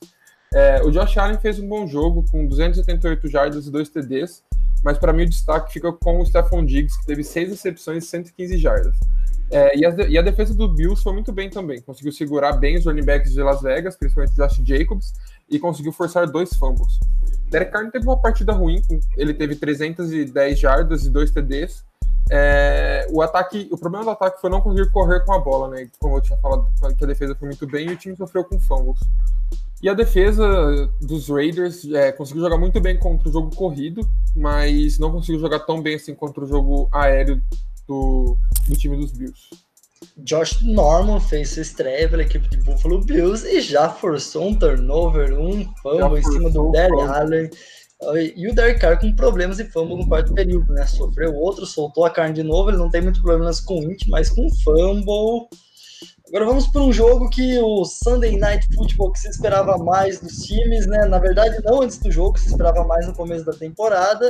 É, 0.52 0.82
o 0.82 0.90
Josh 0.90 1.16
Allen 1.18 1.38
fez 1.38 1.58
um 1.58 1.68
bom 1.68 1.86
jogo, 1.86 2.24
com 2.30 2.46
278 2.46 3.28
jardas 3.28 3.66
e 3.66 3.70
2 3.70 3.88
TDs, 3.88 4.42
mas 4.82 4.98
para 4.98 5.12
mim 5.12 5.24
o 5.24 5.28
destaque 5.28 5.72
fica 5.72 5.92
com 5.92 6.20
o 6.20 6.26
Stephon 6.26 6.64
Diggs, 6.64 6.98
que 6.98 7.06
teve 7.06 7.22
6 7.22 7.50
recepções 7.50 8.04
e 8.04 8.06
115 8.06 8.56
jardas. 8.58 8.96
É, 9.50 9.78
e, 9.78 9.86
a, 9.86 9.90
e, 10.08 10.18
a, 10.18 10.22
defesa 10.22 10.52
do 10.54 10.68
Bills 10.68 11.02
foi 11.02 11.12
muito 11.12 11.32
bem 11.32 11.48
também. 11.48 11.80
Conseguiu 11.80 12.12
segurar 12.12 12.52
bem 12.54 12.76
os 12.76 12.84
running 12.84 13.04
backs 13.04 13.32
de 13.32 13.42
Las 13.42 13.62
Vegas, 13.62 13.96
principalmente 13.96 14.32
o 14.32 14.36
Josh 14.36 14.60
Jacobs, 14.64 15.12
e 15.48 15.58
conseguiu 15.58 15.92
forçar 15.92 16.26
dois 16.26 16.52
fumbles. 16.54 16.98
Derek 17.48 17.70
Carr 17.70 17.90
teve 17.90 18.04
uma 18.04 18.20
partida 18.20 18.52
ruim, 18.52 18.82
ele 19.16 19.32
teve 19.32 19.54
310 19.54 20.58
jardas 20.58 21.06
e 21.06 21.10
dois 21.10 21.30
TDs. 21.30 21.84
É, 22.28 23.06
o 23.10 23.22
ataque, 23.22 23.68
o 23.70 23.78
problema 23.78 24.04
do 24.04 24.10
ataque 24.10 24.40
foi 24.40 24.50
não 24.50 24.60
conseguir 24.60 24.90
correr 24.90 25.24
com 25.24 25.32
a 25.32 25.38
bola, 25.38 25.68
né? 25.68 25.88
Como 26.00 26.16
eu 26.16 26.20
tinha 26.20 26.36
falado, 26.38 26.66
que 26.96 27.04
a 27.04 27.06
defesa 27.06 27.36
foi 27.36 27.46
muito 27.46 27.66
bem 27.68 27.88
e 27.88 27.92
o 27.92 27.96
time 27.96 28.16
sofreu 28.16 28.44
com 28.44 28.58
fumbles. 28.58 28.98
E 29.80 29.88
a 29.88 29.94
defesa 29.94 30.90
dos 31.00 31.28
Raiders 31.28 31.88
é, 31.92 32.10
conseguiu 32.10 32.42
jogar 32.42 32.58
muito 32.58 32.80
bem 32.80 32.98
contra 32.98 33.28
o 33.28 33.32
jogo 33.32 33.54
corrido, 33.54 34.00
mas 34.34 34.98
não 34.98 35.12
conseguiu 35.12 35.40
jogar 35.40 35.60
tão 35.60 35.80
bem 35.80 35.94
assim 35.94 36.14
contra 36.14 36.42
o 36.42 36.46
jogo 36.48 36.88
aéreo 36.90 37.40
do, 37.86 38.36
do 38.68 38.76
time 38.76 38.96
dos 38.96 39.12
Bills. 39.12 39.48
Josh 40.18 40.62
Norman 40.62 41.20
fez 41.20 41.50
sua 41.50 41.62
estreia 41.62 42.08
pela 42.08 42.22
equipe 42.22 42.48
de 42.48 42.58
Buffalo 42.58 43.04
Bills 43.04 43.46
e 43.46 43.60
já 43.60 43.88
forçou 43.88 44.48
um 44.48 44.54
turnover, 44.54 45.38
um 45.38 45.64
fumble 45.82 46.18
em 46.18 46.22
cima 46.22 46.50
do 46.50 46.70
Derek 46.70 47.02
Allen. 47.02 47.50
E 48.36 48.46
o 48.46 48.54
Derek 48.54 48.80
Carr 48.80 49.00
com 49.00 49.14
problemas 49.14 49.56
de 49.56 49.64
fumble 49.64 49.96
no 49.96 50.06
quarto 50.06 50.34
período, 50.34 50.72
né? 50.74 50.84
Sofreu 50.86 51.34
outro, 51.34 51.64
soltou 51.64 52.04
a 52.04 52.10
carne 52.10 52.34
de 52.34 52.42
novo. 52.42 52.68
Ele 52.68 52.76
não 52.76 52.90
tem 52.90 53.00
muito 53.00 53.22
problemas 53.22 53.60
com 53.60 53.82
int, 53.82 54.06
mas 54.08 54.28
com 54.28 54.48
fumble. 54.62 55.48
Agora 56.28 56.44
vamos 56.44 56.66
para 56.66 56.82
um 56.82 56.92
jogo 56.92 57.30
que 57.30 57.56
o 57.60 57.84
Sunday 57.84 58.36
Night 58.36 58.66
Football 58.74 59.12
que 59.12 59.20
se 59.20 59.28
esperava 59.28 59.78
mais 59.78 60.18
dos 60.18 60.38
times, 60.38 60.84
né? 60.84 61.04
Na 61.06 61.20
verdade, 61.20 61.62
não 61.64 61.82
antes 61.82 61.98
do 61.98 62.10
jogo, 62.10 62.36
se 62.36 62.48
esperava 62.48 62.82
mais 62.84 63.06
no 63.06 63.14
começo 63.14 63.44
da 63.44 63.52
temporada. 63.52 64.28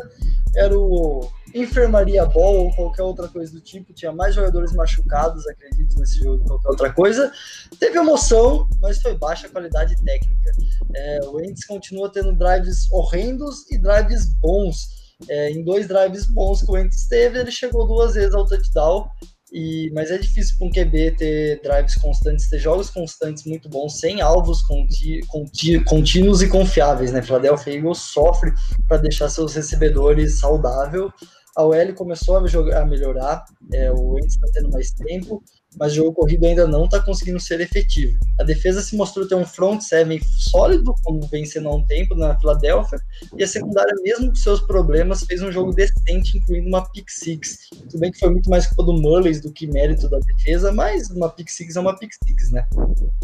Era 0.54 0.78
o 0.78 1.26
enfermaria 1.54 2.26
ball 2.26 2.66
ou 2.66 2.74
qualquer 2.74 3.02
outra 3.02 3.28
coisa 3.28 3.50
do 3.50 3.62
tipo. 3.62 3.94
Tinha 3.94 4.12
mais 4.12 4.34
jogadores 4.34 4.72
machucados, 4.74 5.46
acredito, 5.46 5.98
nesse 5.98 6.18
jogo 6.18 6.42
que 6.42 6.48
qualquer 6.48 6.68
outra 6.68 6.92
coisa. 6.92 7.32
Teve 7.80 7.98
emoção, 7.98 8.68
mas 8.82 9.00
foi 9.00 9.14
baixa 9.14 9.48
qualidade 9.48 9.96
técnica. 10.04 10.50
É, 10.94 11.20
o 11.24 11.40
Ents 11.40 11.64
continua 11.64 12.12
tendo 12.12 12.34
drives 12.34 12.92
horrendos 12.92 13.70
e 13.70 13.78
drives 13.78 14.34
bons. 14.34 15.16
É, 15.30 15.50
em 15.50 15.64
dois 15.64 15.88
drives 15.88 16.26
bons 16.26 16.62
que 16.62 16.70
o 16.70 16.76
Ents 16.76 17.08
teve, 17.08 17.38
ele 17.38 17.50
chegou 17.50 17.86
duas 17.86 18.14
vezes 18.14 18.34
ao 18.34 18.46
touchdown. 18.46 19.08
E, 19.52 19.90
mas 19.94 20.10
é 20.10 20.18
difícil 20.18 20.56
para 20.58 20.66
um 20.66 20.70
QB 20.70 21.12
ter 21.12 21.60
drives 21.62 21.94
constantes, 21.94 22.50
ter 22.50 22.58
jogos 22.58 22.90
constantes 22.90 23.44
muito 23.44 23.68
bons, 23.68 24.00
sem 24.00 24.20
alvos 24.20 24.62
conti, 24.62 25.20
conti, 25.28 25.82
contínuos 25.84 26.42
e 26.42 26.48
confiáveis. 26.48 27.12
Né? 27.12 27.22
Philadelphia 27.22 27.74
Eagles 27.74 27.98
sofre 27.98 28.52
para 28.88 28.98
deixar 28.98 29.28
seus 29.28 29.54
recebedores 29.54 30.40
saudáveis 30.40 31.10
a 31.56 31.64
OL 31.64 31.94
começou 31.94 32.36
a, 32.36 32.46
jogar, 32.46 32.82
a 32.82 32.84
melhorar, 32.86 33.42
é, 33.72 33.90
o 33.90 34.18
Ents 34.18 34.34
está 34.34 34.46
tendo 34.52 34.70
mais 34.70 34.90
tempo, 34.90 35.42
mas 35.78 35.92
o 35.92 35.96
jogo 35.96 36.12
corrido 36.12 36.46
ainda 36.46 36.66
não 36.66 36.84
está 36.84 37.00
conseguindo 37.00 37.38
ser 37.38 37.60
efetivo. 37.60 38.18
A 38.38 38.44
defesa 38.44 38.82
se 38.82 38.96
mostrou 38.96 39.26
ter 39.26 39.34
um 39.34 39.44
front 39.44 39.80
seven 39.80 40.20
sólido, 40.50 40.94
como 41.02 41.20
vem 41.28 41.44
sendo 41.44 41.68
há 41.68 41.74
um 41.74 41.86
tempo 41.86 42.14
na 42.14 42.38
Filadélfia, 42.38 42.98
e 43.36 43.44
a 43.44 43.46
secundária, 43.46 43.94
mesmo 44.02 44.28
com 44.28 44.34
seus 44.34 44.60
problemas, 44.60 45.24
fez 45.24 45.42
um 45.42 45.52
jogo 45.52 45.72
decente, 45.72 46.38
incluindo 46.38 46.68
uma 46.68 46.88
pick 46.90 47.08
six. 47.08 47.68
Tudo 47.70 48.00
bem 48.00 48.10
que 48.10 48.18
foi 48.18 48.30
muito 48.30 48.48
mais 48.50 48.66
culpa 48.66 48.84
do 48.84 49.00
Mullins 49.00 49.40
do 49.40 49.52
que 49.52 49.66
mérito 49.66 50.08
da 50.08 50.18
defesa, 50.18 50.72
mas 50.72 51.10
uma 51.10 51.28
pick 51.28 51.48
six 51.48 51.76
é 51.76 51.80
uma 51.80 51.96
pick 51.98 52.12
six, 52.26 52.50
né? 52.50 52.66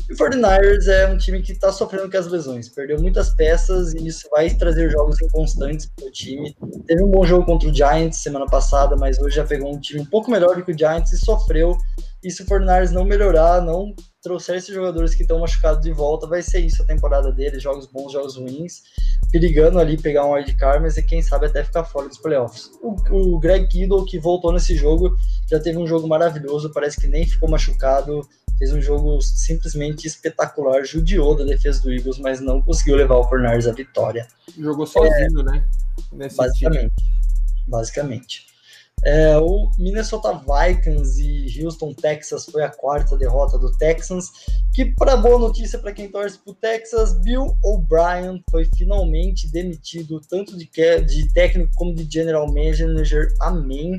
E 0.08 0.12
o 0.12 0.16
49ers 0.16 0.86
é 0.88 1.06
um 1.08 1.16
time 1.16 1.42
que 1.42 1.52
está 1.52 1.72
sofrendo 1.72 2.10
com 2.10 2.16
as 2.16 2.26
lesões, 2.26 2.68
perdeu 2.68 3.00
muitas 3.00 3.30
peças 3.30 3.94
e 3.94 4.06
isso 4.06 4.28
vai 4.30 4.50
trazer 4.50 4.90
jogos 4.90 5.20
inconstantes 5.20 5.86
para 5.86 6.06
o 6.06 6.10
time. 6.10 6.54
Teve 6.86 7.02
um 7.02 7.10
bom 7.10 7.24
jogo 7.24 7.44
contra 7.44 7.68
o 7.68 7.74
Giants 7.74 8.18
semana 8.18 8.46
passada, 8.46 8.96
mas 8.96 9.18
hoje 9.18 9.36
já 9.36 9.44
pegou 9.44 9.74
um 9.74 9.80
time 9.80 10.00
um 10.00 10.06
pouco 10.06 10.30
melhor 10.30 10.56
do 10.56 10.64
que 10.64 10.72
o 10.72 10.78
Giants 10.78 11.12
e 11.12 11.18
sofreu 11.18 11.76
e 12.22 12.30
se 12.30 12.42
o 12.42 12.46
Fornares 12.46 12.92
não 12.92 13.04
melhorar, 13.04 13.60
não 13.60 13.94
trouxer 14.22 14.56
esses 14.56 14.72
jogadores 14.72 15.14
que 15.14 15.22
estão 15.22 15.40
machucados 15.40 15.82
de 15.82 15.90
volta, 15.90 16.28
vai 16.28 16.42
ser 16.42 16.60
isso 16.60 16.80
a 16.82 16.86
temporada 16.86 17.32
dele, 17.32 17.58
jogos 17.58 17.86
bons, 17.86 18.12
jogos 18.12 18.36
ruins, 18.36 18.82
perigando 19.32 19.80
ali 19.80 20.00
pegar 20.00 20.24
um 20.24 20.32
wildcard, 20.32 20.80
mas 20.80 20.96
e 20.96 21.02
quem 21.02 21.20
sabe 21.20 21.46
até 21.46 21.64
ficar 21.64 21.82
fora 21.84 22.08
dos 22.08 22.18
playoffs. 22.18 22.70
O, 22.80 22.94
o 23.10 23.38
Greg 23.40 23.66
Kittle, 23.66 24.04
que 24.04 24.20
voltou 24.20 24.52
nesse 24.52 24.76
jogo, 24.76 25.16
já 25.50 25.58
teve 25.58 25.76
um 25.76 25.86
jogo 25.86 26.06
maravilhoso, 26.06 26.72
parece 26.72 27.00
que 27.00 27.08
nem 27.08 27.26
ficou 27.26 27.50
machucado, 27.50 28.20
fez 28.56 28.72
um 28.72 28.80
jogo 28.80 29.20
simplesmente 29.20 30.06
espetacular, 30.06 30.84
judiou 30.84 31.36
da 31.36 31.44
defesa 31.44 31.82
do 31.82 31.92
Eagles, 31.92 32.18
mas 32.18 32.40
não 32.40 32.62
conseguiu 32.62 32.94
levar 32.94 33.16
o 33.16 33.24
Fornares 33.24 33.66
à 33.66 33.72
vitória. 33.72 34.28
Jogou 34.56 34.86
sozinho, 34.86 35.40
é, 35.40 35.42
né? 35.42 35.64
Nesse 36.12 36.36
basicamente. 36.36 36.94
Time. 36.94 37.12
Basicamente. 37.66 38.51
É, 39.04 39.36
o 39.36 39.70
Minnesota 39.78 40.32
Vikings 40.32 41.20
e 41.20 41.64
Houston 41.64 41.92
Texas 41.92 42.44
foi 42.44 42.62
a 42.62 42.70
quarta 42.70 43.16
derrota 43.16 43.58
do 43.58 43.76
Texans. 43.76 44.30
Que, 44.72 44.84
para 44.84 45.16
boa 45.16 45.38
notícia 45.38 45.78
para 45.78 45.92
quem 45.92 46.08
torce 46.08 46.38
para 46.38 46.52
o 46.52 46.54
Texas, 46.54 47.14
Bill 47.20 47.56
O'Brien 47.62 48.42
foi 48.50 48.64
finalmente 48.76 49.50
demitido, 49.50 50.20
tanto 50.20 50.56
de, 50.56 50.70
de 51.06 51.32
técnico 51.32 51.72
como 51.74 51.94
de 51.94 52.08
general 52.10 52.46
manager. 52.46 53.34
Amém. 53.40 53.96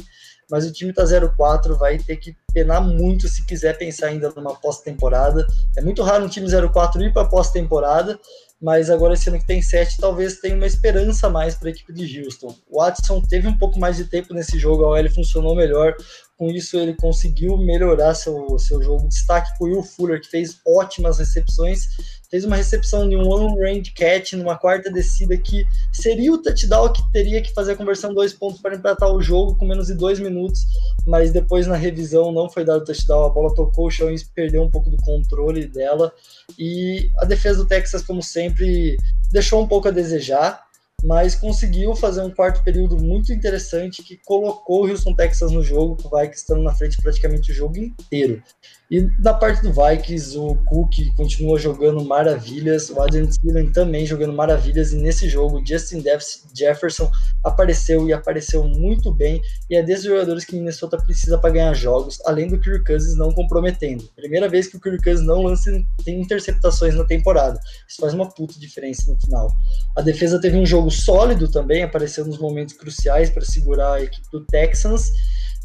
Mas 0.54 0.68
o 0.68 0.72
time 0.72 0.92
está 0.92 1.04
0-4, 1.04 1.76
vai 1.80 1.98
ter 1.98 2.18
que 2.18 2.36
penar 2.54 2.80
muito 2.80 3.28
se 3.28 3.44
quiser 3.44 3.76
pensar 3.76 4.10
ainda 4.10 4.32
numa 4.36 4.54
pós-temporada. 4.54 5.48
É 5.76 5.82
muito 5.82 6.04
raro 6.04 6.26
um 6.26 6.30
time 6.30 6.46
0-4 6.46 7.02
ir 7.02 7.12
para 7.12 7.28
pós-temporada 7.28 8.20
mas 8.64 8.90
agora 8.90 9.14
esse 9.14 9.28
ano 9.28 9.38
que 9.38 9.46
tem 9.46 9.62
sete, 9.62 9.98
talvez 10.00 10.40
tenha 10.40 10.56
uma 10.56 10.66
esperança 10.66 11.30
mais 11.30 11.54
para 11.54 11.68
a 11.68 11.72
equipe 11.72 11.92
de 11.92 12.22
Houston. 12.22 12.56
O 12.70 12.80
Watson 12.80 13.22
teve 13.22 13.46
um 13.46 13.58
pouco 13.58 13.78
mais 13.78 13.98
de 13.98 14.06
tempo 14.06 14.34
nesse 14.34 14.58
jogo, 14.58 14.86
a 14.86 14.92
OL 14.92 15.10
funcionou 15.10 15.54
melhor, 15.54 15.94
com 16.38 16.50
isso 16.50 16.78
ele 16.78 16.94
conseguiu 16.94 17.58
melhorar 17.58 18.16
seu, 18.16 18.58
seu 18.58 18.82
jogo. 18.82 19.10
Destaque 19.10 19.50
para 19.58 19.68
o 19.68 19.70
Will 19.70 19.84
Fuller, 19.84 20.22
que 20.22 20.30
fez 20.30 20.62
ótimas 20.66 21.20
recepções, 21.20 21.90
fez 22.34 22.46
uma 22.46 22.56
recepção 22.56 23.08
de 23.08 23.16
um 23.16 23.30
one-range 23.30 23.92
catch 23.92 24.34
numa 24.34 24.58
quarta 24.58 24.92
descida 24.92 25.38
que 25.38 25.68
seria 25.92 26.34
o 26.34 26.42
touchdown 26.42 26.92
que 26.92 27.04
teria 27.12 27.40
que 27.40 27.54
fazer 27.54 27.74
a 27.74 27.76
conversão 27.76 28.12
dois 28.12 28.34
pontos 28.34 28.60
para 28.60 28.76
empatar 28.76 29.08
o 29.14 29.22
jogo 29.22 29.56
com 29.56 29.68
menos 29.68 29.86
de 29.86 29.94
dois 29.94 30.20
minutos, 30.20 30.66
mas 31.06 31.32
depois 31.32 31.68
na 31.68 31.76
revisão 31.76 32.32
não 32.32 32.50
foi 32.50 32.66
dado 32.66 32.86
touchdown, 32.86 33.26
a 33.26 33.30
bola 33.30 33.54
tocou 33.54 33.86
o 33.86 33.92
chão 33.92 34.12
e 34.12 34.20
perdeu 34.34 34.64
um 34.64 34.72
pouco 34.72 34.90
do 34.90 34.98
controle 34.98 35.68
dela. 35.68 36.12
E 36.58 37.08
a 37.20 37.26
defesa 37.26 37.60
do 37.60 37.68
Texas, 37.68 38.02
como 38.02 38.24
sempre, 38.24 38.98
deixou 39.32 39.62
um 39.62 39.68
pouco 39.68 39.90
a 39.90 39.92
desejar 39.92 40.60
mas 41.04 41.36
conseguiu 41.36 41.94
fazer 41.94 42.22
um 42.22 42.32
quarto 42.32 42.64
período 42.64 42.98
muito 42.98 43.34
interessante 43.34 44.02
que 44.02 44.18
colocou 44.26 44.86
o 44.86 44.90
Houston 44.90 45.14
Texas 45.14 45.52
no 45.52 45.62
jogo, 45.62 45.98
com 46.02 46.08
o 46.08 46.18
Vikings 46.18 46.40
estando 46.40 46.64
na 46.64 46.74
frente 46.74 47.02
praticamente 47.02 47.52
o 47.52 47.54
jogo 47.54 47.78
inteiro. 47.78 48.42
E 48.94 49.02
da 49.20 49.34
parte 49.34 49.64
do 49.64 49.74
Vikings, 49.74 50.38
o 50.38 50.54
Cook 50.66 51.16
continua 51.18 51.58
jogando 51.58 52.06
maravilhas, 52.06 52.92
o 52.92 53.02
Adrian 53.02 53.26
Thielen 53.26 53.72
também 53.72 54.06
jogando 54.06 54.34
maravilhas, 54.34 54.94
e 54.94 54.98
nesse 54.98 55.28
jogo 55.28 55.66
Justin 55.66 56.04
Jefferson 56.56 57.10
apareceu 57.44 58.08
e 58.08 58.14
apareceu 58.14 58.64
muito 58.66 59.12
bem, 59.12 59.42
e 59.68 59.76
é 59.76 59.82
desses 59.82 60.06
jogadores 60.06 60.46
que 60.46 60.56
Minnesota 60.56 60.96
precisa 60.98 61.40
para 61.40 61.50
ganhar 61.50 61.74
jogos, 61.74 62.22
além 62.24 62.48
do 62.48 62.60
Kirk 62.60 62.86
Cousins 62.86 63.18
não 63.18 63.32
comprometendo. 63.32 64.08
Primeira 64.16 64.48
vez 64.48 64.68
que 64.68 64.78
o 64.78 64.80
Kirk 64.80 65.04
Cousins 65.04 65.26
não 65.26 65.42
lança 65.42 65.72
interceptações 66.06 66.94
na 66.94 67.04
temporada. 67.04 67.60
Isso 67.88 68.00
faz 68.00 68.14
uma 68.14 68.30
puta 68.30 68.60
diferença 68.60 69.12
no 69.12 69.20
final. 69.20 69.52
A 69.96 70.04
defesa 70.04 70.40
teve 70.40 70.56
um 70.56 70.68
jogo 70.68 70.92
sólido 70.92 71.50
também, 71.50 71.82
apareceu 71.82 72.28
nos 72.28 72.38
momentos 72.38 72.76
cruciais 72.76 73.32
para 73.32 73.44
segurar 73.44 73.94
a 73.94 74.04
equipe 74.04 74.28
do 74.32 74.46
Texans, 74.46 75.10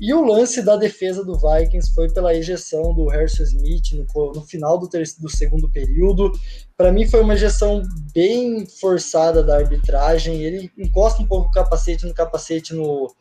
e 0.00 0.14
o 0.14 0.25
lance 0.25 0.62
da 0.62 0.76
defesa 0.76 1.25
do 1.25 1.37
Vikings 1.37 1.93
foi 1.93 2.09
pela 2.12 2.33
ejeção 2.33 2.95
do 2.95 3.09
Harrison 3.09 3.43
Smith 3.43 3.93
no, 3.93 4.33
no 4.33 4.43
final 4.43 4.78
do, 4.78 4.88
do 4.88 5.28
segundo 5.28 5.69
período. 5.71 6.31
Para 6.76 6.93
mim 6.93 7.09
foi 7.09 7.21
uma 7.21 7.35
ejeção 7.35 7.83
bem 8.14 8.64
forçada 8.64 9.43
da 9.43 9.57
arbitragem. 9.57 10.40
Ele 10.43 10.71
encosta 10.78 11.21
um 11.21 11.26
pouco 11.26 11.49
o 11.49 11.50
capacete 11.50 12.07
no 12.07 12.14
capacete 12.14 12.75
no, 12.75 13.12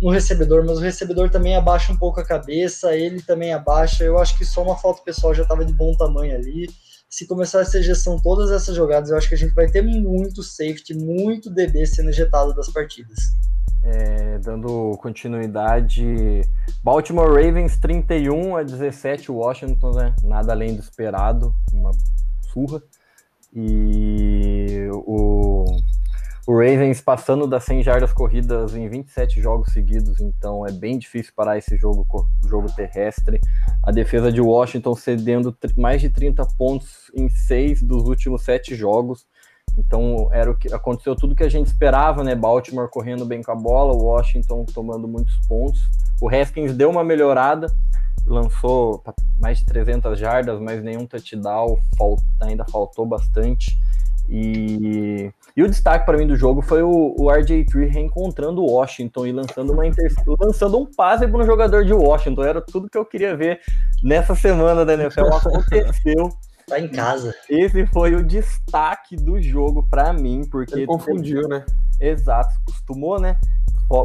no 0.00 0.10
recebedor, 0.10 0.64
mas 0.64 0.78
o 0.78 0.80
recebedor 0.80 1.28
também 1.28 1.54
abaixa 1.54 1.92
um 1.92 1.98
pouco 1.98 2.18
a 2.20 2.24
cabeça, 2.24 2.96
ele 2.96 3.20
também 3.20 3.52
abaixa. 3.52 4.02
Eu 4.02 4.18
acho 4.18 4.36
que 4.38 4.44
só 4.46 4.62
uma 4.62 4.78
falta 4.78 5.02
pessoal 5.02 5.34
já 5.34 5.42
estava 5.42 5.66
de 5.66 5.72
bom 5.74 5.94
tamanho 5.96 6.34
ali. 6.34 6.66
Se 7.10 7.26
começar 7.26 7.60
essa 7.60 7.78
ejeção, 7.78 8.18
todas 8.18 8.50
essas 8.50 8.74
jogadas, 8.74 9.10
eu 9.10 9.18
acho 9.18 9.28
que 9.28 9.34
a 9.34 9.38
gente 9.38 9.52
vai 9.52 9.70
ter 9.70 9.82
muito 9.82 10.42
safety, 10.42 10.94
muito 10.94 11.50
DB 11.50 11.84
sendo 11.84 12.08
ejetado 12.08 12.54
das 12.54 12.70
partidas. 12.70 13.18
É, 13.84 14.38
dando 14.38 14.96
continuidade, 14.98 16.42
Baltimore 16.84 17.28
Ravens 17.28 17.78
31 17.78 18.56
a 18.56 18.62
17, 18.62 19.30
Washington, 19.32 19.90
né? 19.92 20.14
Nada 20.22 20.52
além 20.52 20.74
do 20.74 20.80
esperado, 20.80 21.52
uma 21.72 21.90
surra. 22.52 22.80
E 23.54 24.88
o, 24.92 25.64
o 26.46 26.52
Ravens 26.52 27.00
passando 27.00 27.46
das 27.46 27.64
100 27.64 27.82
jardas 27.82 28.12
corridas 28.12 28.74
em 28.74 28.88
27 28.88 29.40
jogos 29.40 29.72
seguidos, 29.72 30.20
então 30.20 30.66
é 30.66 30.72
bem 30.72 30.98
difícil 30.98 31.32
parar 31.36 31.56
esse 31.56 31.76
jogo, 31.76 32.06
jogo 32.44 32.72
terrestre. 32.74 33.40
A 33.82 33.92
defesa 33.92 34.32
de 34.32 34.40
Washington 34.40 34.94
cedendo 34.96 35.56
mais 35.76 36.00
de 36.00 36.08
30 36.08 36.44
pontos 36.56 37.10
em 37.14 37.28
6 37.28 37.82
dos 37.82 38.08
últimos 38.08 38.42
7 38.42 38.74
jogos. 38.74 39.26
Então 39.76 40.28
era 40.32 40.50
o 40.50 40.56
que 40.56 40.72
aconteceu 40.72 41.16
tudo 41.16 41.34
que 41.34 41.42
a 41.42 41.48
gente 41.48 41.66
esperava, 41.66 42.22
né? 42.22 42.34
Baltimore 42.34 42.88
correndo 42.88 43.24
bem 43.24 43.42
com 43.42 43.52
a 43.52 43.54
bola, 43.54 43.94
Washington 43.94 44.64
tomando 44.66 45.08
muitos 45.08 45.36
pontos. 45.46 45.80
O 46.20 46.28
Haskins 46.28 46.74
deu 46.74 46.90
uma 46.90 47.02
melhorada, 47.02 47.66
lançou 48.26 49.02
mais 49.38 49.58
de 49.58 49.66
300 49.66 50.18
jardas, 50.18 50.60
mas 50.60 50.82
nenhum 50.82 51.06
touchdown, 51.06 51.78
ainda 52.40 52.64
faltou 52.70 53.06
bastante. 53.06 53.76
E, 54.28 55.32
e 55.56 55.62
o 55.62 55.68
destaque 55.68 56.06
para 56.06 56.16
mim 56.16 56.26
do 56.26 56.36
jogo 56.36 56.62
foi 56.62 56.82
o, 56.82 57.14
o 57.18 57.26
RJ3 57.26 57.90
reencontrando 57.90 58.62
o 58.62 58.70
Washington 58.72 59.26
e 59.26 59.32
lançando, 59.32 59.72
uma 59.72 59.82
lançando 60.40 60.78
um 60.78 60.86
passe 60.86 61.26
para 61.26 61.42
um 61.42 61.44
jogador 61.44 61.84
de 61.84 61.92
Washington. 61.92 62.44
Era 62.44 62.60
tudo 62.60 62.88
que 62.88 62.96
eu 62.96 63.04
queria 63.04 63.36
ver 63.36 63.60
nessa 64.02 64.34
semana 64.34 64.84
da 64.84 64.94
NFL. 64.94 65.26
Aconteceu. 65.26 66.30
Tá 66.66 66.80
em 66.80 66.88
casa. 66.88 67.34
Esse 67.48 67.86
foi 67.86 68.14
o 68.14 68.24
destaque 68.24 69.16
do 69.16 69.40
jogo 69.40 69.86
para 69.88 70.12
mim, 70.12 70.42
porque. 70.50 70.74
Ele 70.74 70.86
confundiu, 70.86 71.48
né? 71.48 71.64
Exato, 72.00 72.54
costumou, 72.66 73.20
né? 73.20 73.38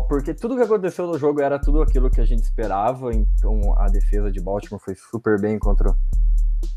Porque 0.09 0.33
tudo 0.33 0.57
que 0.57 0.63
aconteceu 0.63 1.07
no 1.07 1.17
jogo 1.17 1.39
era 1.39 1.57
tudo 1.57 1.81
aquilo 1.81 2.09
que 2.09 2.19
a 2.19 2.25
gente 2.25 2.43
esperava, 2.43 3.13
então 3.13 3.73
a 3.77 3.87
defesa 3.87 4.29
de 4.29 4.41
Baltimore 4.41 4.81
foi 4.83 4.95
super 4.95 5.39
bem 5.39 5.57
contra 5.57 5.95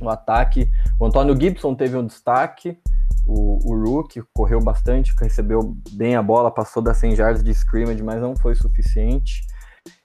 o 0.01 0.09
ataque. 0.09 0.71
O 0.99 1.07
Antônio 1.07 1.39
Gibson 1.39 1.75
teve 1.75 1.97
um 1.97 2.07
destaque, 2.07 2.79
o, 3.27 3.59
o 3.69 3.85
Rook 3.85 4.23
correu 4.33 4.61
bastante, 4.61 5.13
recebeu 5.19 5.77
bem 5.93 6.15
a 6.15 6.23
bola, 6.23 6.53
passou 6.53 6.81
das 6.81 6.99
100 6.99 7.15
yards 7.15 7.43
de 7.43 7.51
scrimmage, 7.51 8.03
mas 8.03 8.21
não 8.21 8.37
foi 8.37 8.55
suficiente. 8.55 9.43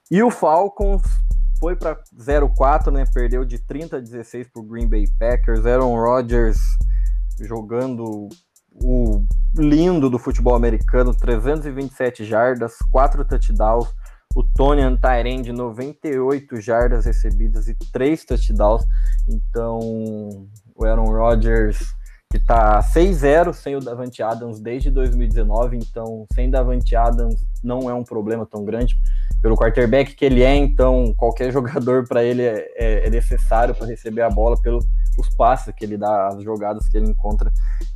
E 0.10 0.24
o 0.24 0.32
Falcons 0.32 1.04
foi 1.60 1.76
para 1.76 1.98
0-4, 2.18 2.92
né? 2.92 3.06
Perdeu 3.14 3.46
de 3.46 3.60
30 3.60 3.98
a 3.98 4.00
16 4.00 4.50
para 4.50 4.62
o 4.62 4.66
Green 4.66 4.88
Bay 4.88 5.06
Packers. 5.20 5.66
Aaron 5.66 5.96
Rodgers 5.96 6.58
jogando 7.42 8.30
o 8.72 9.26
lindo 9.58 10.10
do 10.10 10.20
futebol 10.20 10.56
americano, 10.56 11.16
327 11.16 12.26
jardas, 12.26 12.74
4 12.92 13.26
touchdowns. 13.26 13.94
O 14.36 14.44
Tony 14.44 14.82
Tyrande, 14.98 15.54
98 15.54 16.60
jardas 16.60 17.06
recebidas 17.06 17.70
e 17.70 17.76
3 17.94 18.26
touchdowns. 18.26 18.84
Então, 19.30 19.80
o 20.76 20.84
Aaron 20.84 21.10
Rodgers, 21.10 21.96
que 22.36 22.46
tá 22.46 22.82
6-0 22.82 23.54
sem 23.54 23.78
o 23.78 23.80
Davante 23.80 24.22
Adams 24.22 24.60
desde 24.60 24.92
2019. 24.92 25.78
Então, 25.78 26.26
sem 26.34 26.50
Davante 26.50 26.94
Adams 26.94 27.48
não 27.64 27.90
é 27.90 27.94
um 27.94 28.04
problema 28.04 28.46
tão 28.46 28.66
grande 28.66 28.98
pelo 29.42 29.56
quarterback 29.56 30.14
que 30.14 30.26
ele 30.26 30.44
é, 30.44 30.54
então 30.54 31.14
qualquer 31.16 31.50
jogador 31.54 32.06
para 32.06 32.24
ele 32.24 32.42
é, 32.42 32.68
é, 32.76 33.08
é 33.08 33.10
necessário 33.10 33.74
para 33.74 33.88
receber 33.88 34.22
a 34.22 34.30
bola 34.30 34.60
pelos 34.62 34.86
passes 35.38 35.74
que 35.74 35.86
ele 35.86 35.98
dá, 35.98 36.28
as 36.28 36.44
jogadas 36.44 36.90
que 36.90 36.98
ele 36.98 37.10
encontra. 37.10 37.50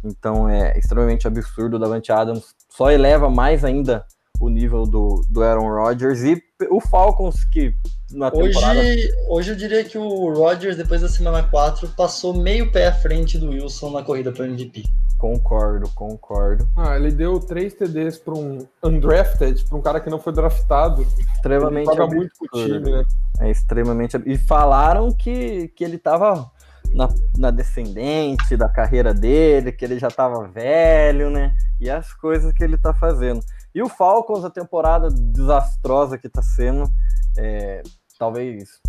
Então 0.03 0.47
é 0.47 0.77
extremamente 0.77 1.27
absurdo. 1.27 1.75
O 1.75 1.79
Davante 1.79 2.09
Adams 2.09 2.55
só 2.69 2.89
eleva 2.89 3.29
mais 3.29 3.65
ainda 3.65 4.05
o 4.39 4.49
nível 4.49 4.85
do, 4.85 5.25
do 5.29 5.43
Aaron 5.43 5.69
Rodgers 5.69 6.21
e 6.21 6.41
o 6.69 6.79
Falcons 6.79 7.43
que 7.45 7.75
na 8.11 8.31
temporada... 8.31 8.79
Hoje, 8.79 9.11
hoje 9.27 9.51
eu 9.51 9.55
diria 9.55 9.83
que 9.83 9.97
o 9.97 10.33
Rodgers, 10.33 10.77
depois 10.77 11.01
da 11.01 11.09
semana 11.09 11.43
4, 11.43 11.89
passou 11.89 12.33
meio 12.33 12.71
pé 12.71 12.87
à 12.87 12.93
frente 12.93 13.37
do 13.37 13.49
Wilson 13.49 13.91
na 13.91 14.03
corrida 14.03 14.31
para 14.31 14.45
MVP. 14.45 14.83
Concordo, 15.17 15.89
concordo. 15.89 16.65
Ah, 16.77 16.95
ele 16.95 17.11
deu 17.11 17.41
três 17.41 17.73
TDs 17.73 18.17
para 18.17 18.33
um 18.33 18.65
undrafted, 18.81 19.65
para 19.65 19.77
um 19.77 19.81
cara 19.81 19.99
que 19.99 20.09
não 20.09 20.17
foi 20.17 20.31
draftado. 20.31 21.05
Extremamente. 21.35 21.89
Ele 21.89 21.97
paga 21.97 22.15
muito 22.15 22.31
pro 22.39 22.63
time, 22.63 22.79
né? 22.79 23.05
É 23.41 23.51
extremamente. 23.51 24.17
E 24.25 24.37
falaram 24.37 25.11
que, 25.11 25.67
que 25.75 25.83
ele 25.83 25.97
tava 25.97 26.49
na, 26.93 27.09
na 27.37 27.51
descendente 27.51 28.55
da 28.55 28.69
carreira 28.69 29.13
dele, 29.13 29.73
que 29.73 29.83
ele 29.83 29.99
já 29.99 30.09
tava 30.09 30.47
velho, 30.47 31.29
né? 31.29 31.53
E 31.81 31.89
as 31.89 32.13
coisas 32.13 32.53
que 32.53 32.63
ele 32.63 32.77
tá 32.77 32.93
fazendo. 32.93 33.41
E 33.73 33.81
o 33.81 33.89
Falcons, 33.89 34.43
a 34.43 34.49
temporada 34.49 35.09
desastrosa 35.09 36.17
que 36.17 36.27
tá 36.27 36.41
sendo, 36.41 36.89
é, 37.37 37.83
talvez 38.17 38.79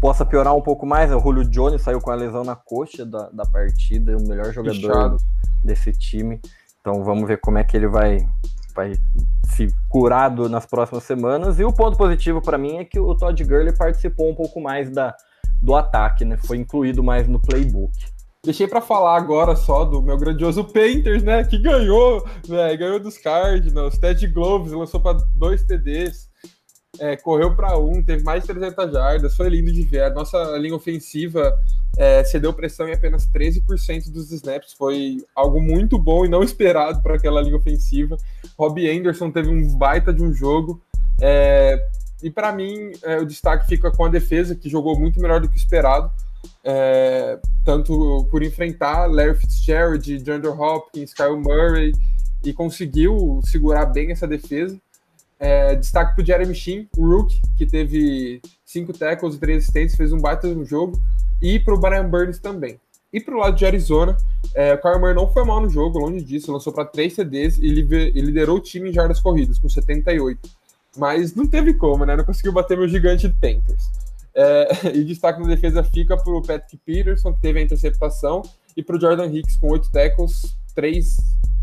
possa 0.00 0.24
piorar 0.24 0.54
um 0.54 0.60
pouco 0.60 0.86
mais. 0.86 1.12
O 1.12 1.20
Julio 1.20 1.44
Jones 1.44 1.82
saiu 1.82 2.00
com 2.00 2.10
a 2.10 2.14
lesão 2.14 2.44
na 2.44 2.54
coxa 2.54 3.04
da, 3.04 3.30
da 3.30 3.44
partida, 3.44 4.16
o 4.16 4.28
melhor 4.28 4.52
jogador. 4.52 4.74
Fechado 4.74 5.16
desse 5.64 5.92
time. 5.92 6.40
Então 6.80 7.02
vamos 7.02 7.26
ver 7.26 7.40
como 7.40 7.58
é 7.58 7.64
que 7.64 7.76
ele 7.76 7.88
vai, 7.88 8.26
vai 8.74 8.92
se 9.54 9.68
curar 9.88 10.30
nas 10.30 10.66
próximas 10.66 11.04
semanas. 11.04 11.58
E 11.58 11.64
o 11.64 11.72
ponto 11.72 11.96
positivo 11.96 12.40
para 12.40 12.58
mim 12.58 12.76
é 12.76 12.84
que 12.84 12.98
o 12.98 13.14
Todd 13.14 13.42
Gurley 13.44 13.76
participou 13.76 14.30
um 14.30 14.34
pouco 14.34 14.60
mais 14.60 14.90
da, 14.90 15.14
do 15.60 15.74
ataque, 15.74 16.24
né? 16.24 16.36
Foi 16.36 16.56
incluído 16.56 17.02
mais 17.02 17.26
no 17.26 17.40
playbook. 17.40 17.92
Deixei 18.44 18.66
para 18.68 18.80
falar 18.80 19.16
agora 19.16 19.56
só 19.56 19.84
do 19.84 20.00
meu 20.00 20.16
grandioso 20.16 20.64
Painters, 20.64 21.22
né? 21.22 21.44
Que 21.44 21.58
ganhou, 21.58 22.24
né? 22.48 22.76
Ganhou 22.76 23.00
dos 23.00 23.18
Cardinals, 23.18 23.98
Ted 23.98 24.26
Gloves 24.28 24.72
lançou 24.72 25.00
para 25.00 25.18
dois 25.34 25.64
TDs 25.64 26.28
é, 26.98 27.16
correu 27.16 27.54
para 27.54 27.78
um, 27.78 28.02
teve 28.02 28.22
mais 28.22 28.42
de 28.42 28.48
300 28.48 28.92
jardas, 28.92 29.36
foi 29.36 29.48
lindo 29.48 29.72
de 29.72 29.82
ver. 29.82 30.02
A 30.02 30.10
nossa 30.10 30.38
linha 30.56 30.74
ofensiva 30.74 31.54
é, 31.96 32.24
cedeu 32.24 32.52
pressão 32.52 32.88
em 32.88 32.92
apenas 32.92 33.26
13% 33.26 34.10
dos 34.10 34.30
snaps, 34.32 34.72
foi 34.72 35.18
algo 35.34 35.60
muito 35.60 35.98
bom 35.98 36.24
e 36.24 36.28
não 36.28 36.42
esperado 36.42 37.02
para 37.02 37.16
aquela 37.16 37.40
linha 37.40 37.56
ofensiva. 37.56 38.16
Robbie 38.58 38.90
Anderson 38.90 39.30
teve 39.30 39.48
um 39.48 39.76
baita 39.76 40.12
de 40.12 40.22
um 40.22 40.32
jogo. 40.32 40.82
É, 41.20 41.78
e 42.22 42.30
para 42.30 42.52
mim, 42.52 42.92
é, 43.02 43.18
o 43.18 43.26
destaque 43.26 43.66
fica 43.66 43.90
com 43.90 44.04
a 44.04 44.08
defesa, 44.08 44.54
que 44.54 44.68
jogou 44.68 44.98
muito 44.98 45.20
melhor 45.20 45.40
do 45.40 45.48
que 45.48 45.56
esperado. 45.56 46.10
É, 46.64 47.38
tanto 47.64 48.26
por 48.30 48.42
enfrentar 48.42 49.06
Larry 49.06 49.36
Fitzgerald, 49.36 50.18
DeAndre 50.18 50.50
Hopkins, 50.50 51.14
Kyle 51.14 51.36
Murray, 51.36 51.92
e 52.44 52.52
conseguiu 52.52 53.40
segurar 53.44 53.86
bem 53.86 54.10
essa 54.10 54.26
defesa. 54.26 54.78
É, 55.40 55.76
destaque 55.76 56.14
para 56.14 56.22
o 56.22 56.26
Jeremy 56.26 56.54
Sheen, 56.54 56.88
o 56.96 57.06
Rook, 57.06 57.40
que 57.56 57.64
teve 57.64 58.40
cinco 58.64 58.92
tackles 58.92 59.36
e 59.36 59.38
três 59.38 59.62
assistentes, 59.62 59.96
fez 59.96 60.12
um 60.12 60.18
baita 60.18 60.48
no 60.48 60.64
jogo, 60.64 61.00
e 61.40 61.60
para 61.60 61.74
o 61.74 61.78
Brian 61.78 62.08
Burns 62.08 62.38
também. 62.38 62.80
E 63.12 63.20
pro 63.20 63.38
lado 63.38 63.56
de 63.56 63.64
Arizona, 63.64 64.16
é, 64.54 64.74
o 64.74 64.78
Kyler 64.78 65.00
Murray 65.00 65.14
não 65.14 65.32
foi 65.32 65.44
mal 65.44 65.60
no 65.60 65.70
jogo, 65.70 65.98
longe 65.98 66.22
disso, 66.22 66.52
lançou 66.52 66.72
para 66.72 66.84
3 66.84 67.12
CDs 67.12 67.56
e 67.56 67.68
liderou 67.68 68.56
o 68.56 68.60
time 68.60 68.90
em 68.90 68.92
jardas 68.92 69.20
corridas, 69.20 69.58
com 69.58 69.68
78. 69.68 70.38
Mas 70.96 71.34
não 71.34 71.46
teve 71.46 71.72
como, 71.74 72.04
né? 72.04 72.16
Não 72.16 72.24
conseguiu 72.24 72.52
bater 72.52 72.76
meu 72.76 72.88
gigante 72.88 73.28
Panthers. 73.28 73.88
É, 74.34 74.68
e 74.94 75.04
destaque 75.04 75.40
na 75.40 75.46
defesa 75.46 75.82
fica 75.82 76.16
para 76.16 76.32
o 76.32 76.42
Patrick 76.42 76.76
Peterson, 76.78 77.32
que 77.32 77.40
teve 77.40 77.58
a 77.58 77.62
interceptação, 77.62 78.42
e 78.76 78.82
para 78.82 78.96
o 78.96 79.00
Jordan 79.00 79.26
Hicks, 79.26 79.56
com 79.56 79.68
8 79.68 79.90
tackles, 79.90 80.56
3, 80.74 81.16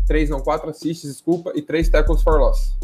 3 0.06 0.30
não, 0.30 0.40
4 0.40 0.70
assists, 0.70 1.10
desculpa, 1.10 1.52
e 1.54 1.62
3 1.62 1.88
tackles 1.88 2.22
for 2.22 2.38
loss. 2.38 2.76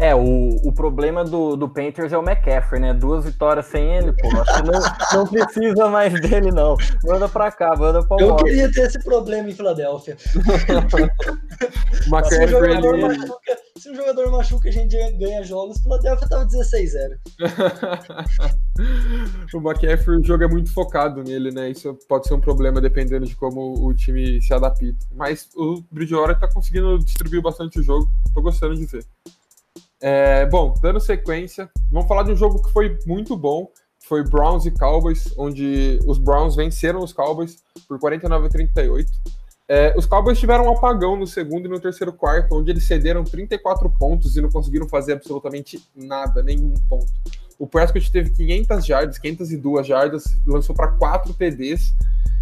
É, 0.00 0.14
o, 0.14 0.56
o 0.64 0.72
problema 0.72 1.24
do, 1.24 1.56
do 1.56 1.68
Panthers 1.68 2.10
é 2.10 2.16
o 2.16 2.22
McCaffrey, 2.22 2.80
né? 2.80 2.94
Duas 2.94 3.26
vitórias 3.26 3.66
sem 3.66 3.96
ele, 3.96 4.14
pô. 4.14 4.28
Acho 4.28 4.62
que 4.62 4.70
não, 4.70 4.80
não 5.12 5.26
precisa 5.26 5.90
mais 5.90 6.18
dele, 6.22 6.50
não. 6.50 6.74
Manda 7.04 7.28
pra 7.28 7.52
cá, 7.52 7.76
manda 7.76 8.02
pra 8.02 8.16
Eu 8.18 8.34
queria 8.36 8.72
ter 8.72 8.86
esse 8.86 9.04
problema 9.04 9.50
em 9.50 9.52
Filadélfia. 9.52 10.16
se, 12.30 12.46
jogador 12.46 12.94
ele... 12.94 13.08
machuca, 13.08 13.58
se 13.80 13.90
um 13.90 13.94
jogador 13.94 14.30
machuca, 14.30 14.68
a 14.68 14.72
gente 14.72 14.94
ganha 15.16 15.42
jogos. 15.42 15.80
Filadélfia 15.80 16.28
tava 16.28 16.46
16-0. 16.46 17.18
o 19.54 19.58
McCaffrey, 19.58 20.18
o 20.18 20.24
jogo 20.24 20.44
é 20.44 20.48
muito 20.48 20.70
focado 20.70 21.24
nele, 21.24 21.50
né? 21.50 21.70
Isso 21.70 21.94
pode 22.06 22.28
ser 22.28 22.34
um 22.34 22.40
problema 22.40 22.80
dependendo 22.80 23.24
de 23.24 23.34
como 23.34 23.86
o 23.86 23.94
time 23.94 24.42
se 24.42 24.52
adapta. 24.52 24.84
Mas 25.12 25.48
o 25.56 25.82
Bridgewater 25.90 26.38
tá 26.38 26.46
conseguindo 26.52 26.98
distribuir 26.98 27.40
bastante 27.40 27.80
o 27.80 27.82
jogo. 27.82 28.06
Tô 28.34 28.42
gostando 28.42 28.76
de 28.76 28.84
ver. 28.84 29.06
É, 30.02 30.44
bom, 30.46 30.74
dando 30.82 31.00
sequência, 31.00 31.70
vamos 31.90 32.08
falar 32.08 32.24
de 32.24 32.32
um 32.32 32.36
jogo 32.36 32.62
que 32.62 32.72
foi 32.72 32.98
muito 33.06 33.34
bom. 33.34 33.70
Foi 34.02 34.24
Browns 34.24 34.66
e 34.66 34.70
Cowboys, 34.70 35.32
onde 35.38 35.98
os 36.06 36.18
Browns 36.18 36.56
venceram 36.56 37.00
os 37.00 37.12
Cowboys 37.12 37.62
por 37.86 37.98
49 37.98 38.46
a 38.46 38.50
38. 38.50 39.10
É, 39.72 39.94
os 39.96 40.04
Cowboys 40.04 40.36
tiveram 40.36 40.64
um 40.64 40.72
apagão 40.72 41.16
no 41.16 41.28
segundo 41.28 41.66
e 41.66 41.68
no 41.68 41.78
terceiro 41.78 42.12
quarto, 42.12 42.56
onde 42.56 42.72
eles 42.72 42.82
cederam 42.82 43.22
34 43.22 43.88
pontos 43.88 44.36
e 44.36 44.40
não 44.40 44.50
conseguiram 44.50 44.88
fazer 44.88 45.12
absolutamente 45.12 45.80
nada, 45.94 46.42
nenhum 46.42 46.74
ponto. 46.88 47.06
O 47.56 47.68
Prescott 47.68 48.10
teve 48.10 48.30
500 48.30 48.84
jardas, 48.84 49.18
502 49.18 49.86
jardas, 49.86 50.24
lançou 50.44 50.74
para 50.74 50.88
4 50.88 51.32
TDs 51.34 51.94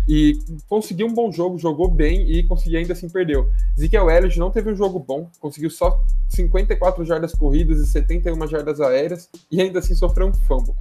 e 0.08 0.38
conseguiu 0.70 1.06
um 1.06 1.12
bom 1.12 1.30
jogo, 1.30 1.58
jogou 1.58 1.90
bem 1.90 2.30
e 2.30 2.42
conseguiu 2.44 2.78
ainda 2.78 2.94
assim 2.94 3.10
perdeu. 3.10 3.46
Ezekiel 3.76 4.08
Elliott 4.08 4.38
não 4.38 4.50
teve 4.50 4.72
um 4.72 4.74
jogo 4.74 4.98
bom, 4.98 5.28
conseguiu 5.38 5.68
só 5.68 6.02
54 6.30 7.04
jardas 7.04 7.34
corridas 7.34 7.78
e 7.78 7.86
71 7.86 8.46
jardas 8.46 8.80
aéreas 8.80 9.28
e 9.50 9.60
ainda 9.60 9.80
assim 9.80 9.94
sofreu 9.94 10.28
um 10.28 10.32
fumble. 10.32 10.74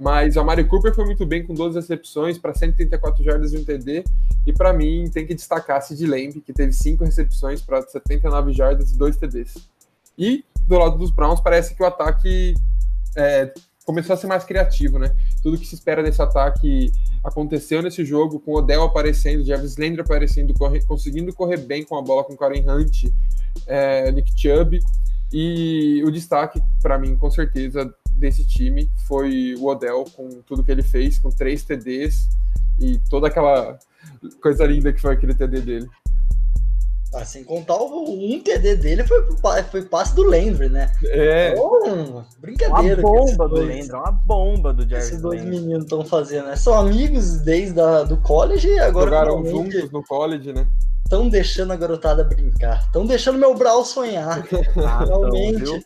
Mas 0.00 0.38
a 0.38 0.42
Mari 0.42 0.64
Cooper 0.64 0.94
foi 0.94 1.04
muito 1.04 1.26
bem 1.26 1.44
com 1.44 1.52
12 1.52 1.76
recepções 1.76 2.38
para 2.38 2.54
134 2.54 3.22
jardas 3.22 3.52
e 3.52 3.58
um 3.58 3.64
TD. 3.64 4.02
E 4.46 4.52
para 4.52 4.72
mim 4.72 5.10
tem 5.12 5.26
que 5.26 5.34
destacar 5.34 5.82
Sid 5.82 6.06
Lamb, 6.06 6.40
que 6.40 6.54
teve 6.54 6.72
5 6.72 7.04
recepções 7.04 7.60
para 7.60 7.82
79 7.82 8.50
jardas 8.54 8.92
e 8.92 8.96
2 8.96 9.18
TDs. 9.18 9.68
E 10.16 10.42
do 10.66 10.78
lado 10.78 10.96
dos 10.96 11.10
Browns 11.10 11.40
parece 11.40 11.74
que 11.74 11.82
o 11.82 11.86
ataque 11.86 12.54
é, 13.14 13.52
começou 13.84 14.14
a 14.14 14.16
ser 14.16 14.26
mais 14.26 14.42
criativo, 14.42 14.98
né? 14.98 15.14
Tudo 15.42 15.58
que 15.58 15.66
se 15.66 15.74
espera 15.74 16.02
desse 16.02 16.22
ataque 16.22 16.90
aconteceu 17.22 17.82
nesse 17.82 18.02
jogo, 18.02 18.40
com 18.40 18.54
Odell 18.54 18.82
aparecendo, 18.82 19.44
Jarvis 19.44 19.76
Landry 19.76 20.00
aparecendo, 20.00 20.54
corre, 20.54 20.80
conseguindo 20.82 21.30
correr 21.34 21.58
bem 21.58 21.84
com 21.84 21.98
a 21.98 22.02
bola 22.02 22.24
com 22.24 22.34
Karen 22.34 22.64
Hunt, 22.66 23.04
é, 23.66 24.10
Nick 24.12 24.32
Chubb. 24.34 24.80
E 25.30 26.02
o 26.06 26.10
destaque, 26.10 26.60
para 26.82 26.98
mim, 26.98 27.16
com 27.16 27.30
certeza, 27.30 27.94
desse 28.20 28.46
time 28.46 28.90
foi 29.08 29.54
o 29.58 29.66
Odell, 29.66 30.04
com 30.14 30.28
tudo 30.46 30.62
que 30.62 30.70
ele 30.70 30.82
fez, 30.82 31.18
com 31.18 31.30
três 31.30 31.64
TDs 31.64 32.28
e 32.78 32.98
toda 33.10 33.26
aquela 33.26 33.78
coisa 34.42 34.64
linda 34.64 34.92
que 34.92 35.00
foi 35.00 35.14
aquele 35.14 35.34
TD 35.34 35.60
dele. 35.60 35.90
Ah, 37.12 37.24
sem 37.24 37.42
contar 37.42 37.74
o 37.74 38.04
um 38.08 38.40
TD 38.40 38.76
dele 38.76 39.02
foi, 39.02 39.24
foi 39.68 39.82
passe 39.82 40.14
do 40.14 40.22
Landry, 40.22 40.68
né? 40.68 40.92
É. 41.06 41.52
Então, 41.54 42.24
brincadeira. 42.38 43.00
Uma 43.00 43.10
bomba 43.10 43.48
do 43.48 43.56
Landry, 43.56 43.92
uma 43.92 44.12
bomba 44.12 44.72
do 44.72 44.88
Jarvis 44.88 45.08
Esses 45.08 45.20
dois 45.20 45.40
Landry. 45.42 45.58
meninos 45.58 45.84
estão 45.84 46.04
fazendo, 46.04 46.46
né? 46.46 46.54
São 46.54 46.72
amigos 46.72 47.38
desde 47.38 47.80
a, 47.80 48.04
do 48.04 48.16
college 48.18 48.68
e 48.68 48.78
agora 48.78 49.06
Jogaram 49.06 49.44
juntos 49.44 49.90
no 49.90 50.04
college, 50.04 50.52
né? 50.52 50.68
Estão 51.04 51.28
deixando 51.28 51.72
a 51.72 51.76
garotada 51.76 52.22
brincar. 52.22 52.84
Estão 52.84 53.04
deixando 53.04 53.38
meu 53.38 53.56
Brawl 53.56 53.84
sonhar. 53.84 54.46
Ah, 54.78 55.04
Realmente. 55.04 55.84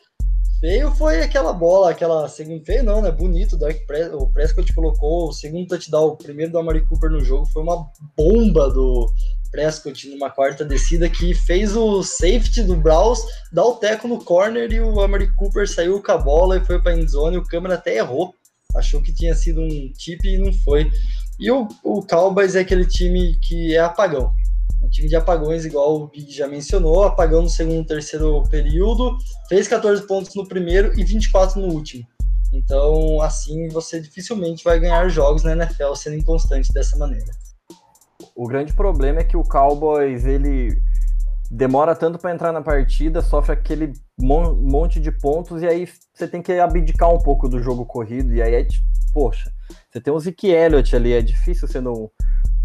Feio 0.65 0.91
foi 0.93 1.21
aquela 1.21 1.53
bola, 1.53 1.91
aquela 1.91 2.27
segundo 2.27 2.65
feio 2.65 2.83
não, 2.83 3.03
né? 3.03 3.11
Bonito, 3.11 3.55
Dark 3.55 3.87
Press, 3.87 4.11
o 4.15 4.27
Prescott 4.29 4.73
colocou 4.73 5.29
o 5.29 5.33
segundo 5.35 5.69
touchdown, 5.69 6.07
o 6.07 6.17
primeiro 6.17 6.53
do 6.53 6.59
Amari 6.59 6.81
Cooper 6.87 7.11
no 7.11 7.21
jogo, 7.21 7.45
foi 7.45 7.63
uma 7.63 7.87
bomba 8.17 8.71
do 8.71 9.07
Prescott 9.51 10.09
numa 10.09 10.31
quarta 10.31 10.65
descida 10.65 11.07
que 11.07 11.35
fez 11.35 11.77
o 11.77 12.03
safety 12.03 12.63
do 12.63 12.77
Browns 12.77 13.19
dar 13.53 13.67
o 13.67 13.75
teco 13.75 14.09
no 14.09 14.25
corner 14.25 14.73
e 14.73 14.81
o 14.81 15.03
Amari 15.03 15.31
Cooper 15.35 15.69
saiu 15.69 16.03
com 16.03 16.13
a 16.13 16.17
bola 16.17 16.57
e 16.57 16.65
foi 16.65 16.81
para 16.81 16.97
endzone, 16.97 17.37
o 17.37 17.45
câmera 17.45 17.75
até 17.75 17.99
errou, 17.99 18.35
achou 18.75 19.03
que 19.03 19.13
tinha 19.13 19.35
sido 19.35 19.61
um 19.61 19.93
tip 19.93 20.25
e 20.25 20.39
não 20.39 20.51
foi. 20.51 20.91
E 21.39 21.51
o, 21.51 21.69
o 21.83 22.01
Cowboys 22.07 22.55
é 22.55 22.61
aquele 22.61 22.87
time 22.87 23.39
que 23.43 23.75
é 23.75 23.81
apagão. 23.81 24.33
Um 24.85 24.89
time 24.91 25.09
de 25.09 25.17
apagões, 25.17 25.65
igual 25.65 25.97
o 25.97 26.09
Big 26.09 26.31
já 26.31 26.47
mencionou, 26.47 27.05
apagão 27.05 27.43
no 27.43 27.49
segundo 27.49 27.87
terceiro 27.87 28.43
período, 28.51 29.17
fez 29.49 29.67
14 29.67 30.07
pontos 30.07 30.35
no 30.35 30.47
primeiro 30.47 30.93
e 30.99 31.03
24 31.03 31.61
no 31.61 31.73
último. 31.73 32.07
Então, 32.53 33.21
assim, 33.23 33.69
você 33.69 33.99
dificilmente 34.01 34.63
vai 34.63 34.79
ganhar 34.79 35.09
jogos 35.09 35.43
na 35.43 35.53
NFL 35.53 35.95
sendo 35.95 36.17
inconstante 36.17 36.73
dessa 36.73 36.97
maneira. 36.99 37.33
O 38.37 38.47
grande 38.47 38.73
problema 38.75 39.21
é 39.21 39.25
que 39.25 39.37
o 39.37 39.43
Cowboys, 39.43 40.27
ele 40.27 40.81
demora 41.51 41.95
tanto 41.95 42.19
para 42.19 42.35
entrar 42.35 42.53
na 42.53 42.61
partida, 42.61 43.23
sofre 43.23 43.53
aquele 43.53 43.93
monte 44.19 45.01
de 45.01 45.11
pontos 45.11 45.63
e 45.63 45.67
aí 45.67 45.89
você 46.13 46.29
tem 46.29 46.43
que 46.43 46.53
abdicar 46.53 47.13
um 47.13 47.19
pouco 47.19 47.49
do 47.49 47.63
jogo 47.63 47.85
corrido 47.87 48.35
e 48.35 48.43
aí 48.43 48.55
é, 48.55 48.67
poxa, 49.13 49.53
você 49.91 50.01
tem 50.01 50.13
o 50.13 50.19
Zeke 50.19 50.49
Elliott 50.49 50.95
ali, 50.97 51.13
é 51.13 51.23
difícil 51.23 51.69
você 51.69 51.81
não 51.81 52.11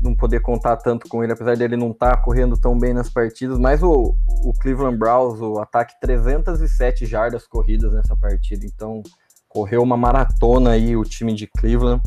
não 0.01 0.15
poder 0.15 0.41
contar 0.41 0.77
tanto 0.77 1.07
com 1.07 1.23
ele, 1.23 1.33
apesar 1.33 1.55
dele 1.57 1.75
não 1.75 1.91
estar 1.91 2.15
tá 2.15 2.17
correndo 2.17 2.57
tão 2.57 2.77
bem 2.77 2.93
nas 2.93 3.09
partidas, 3.09 3.59
mas 3.59 3.83
o, 3.83 4.15
o 4.43 4.53
Cleveland 4.59 4.97
Browns, 4.97 5.39
o 5.41 5.59
ataque 5.59 5.99
307 5.99 7.05
jardas 7.05 7.45
corridas 7.45 7.91
nessa 7.93 8.15
partida, 8.15 8.65
então 8.65 9.03
correu 9.47 9.81
uma 9.81 9.97
maratona 9.97 10.71
aí 10.71 10.95
o 10.95 11.03
time 11.03 11.33
de 11.33 11.47
Cleveland. 11.47 12.01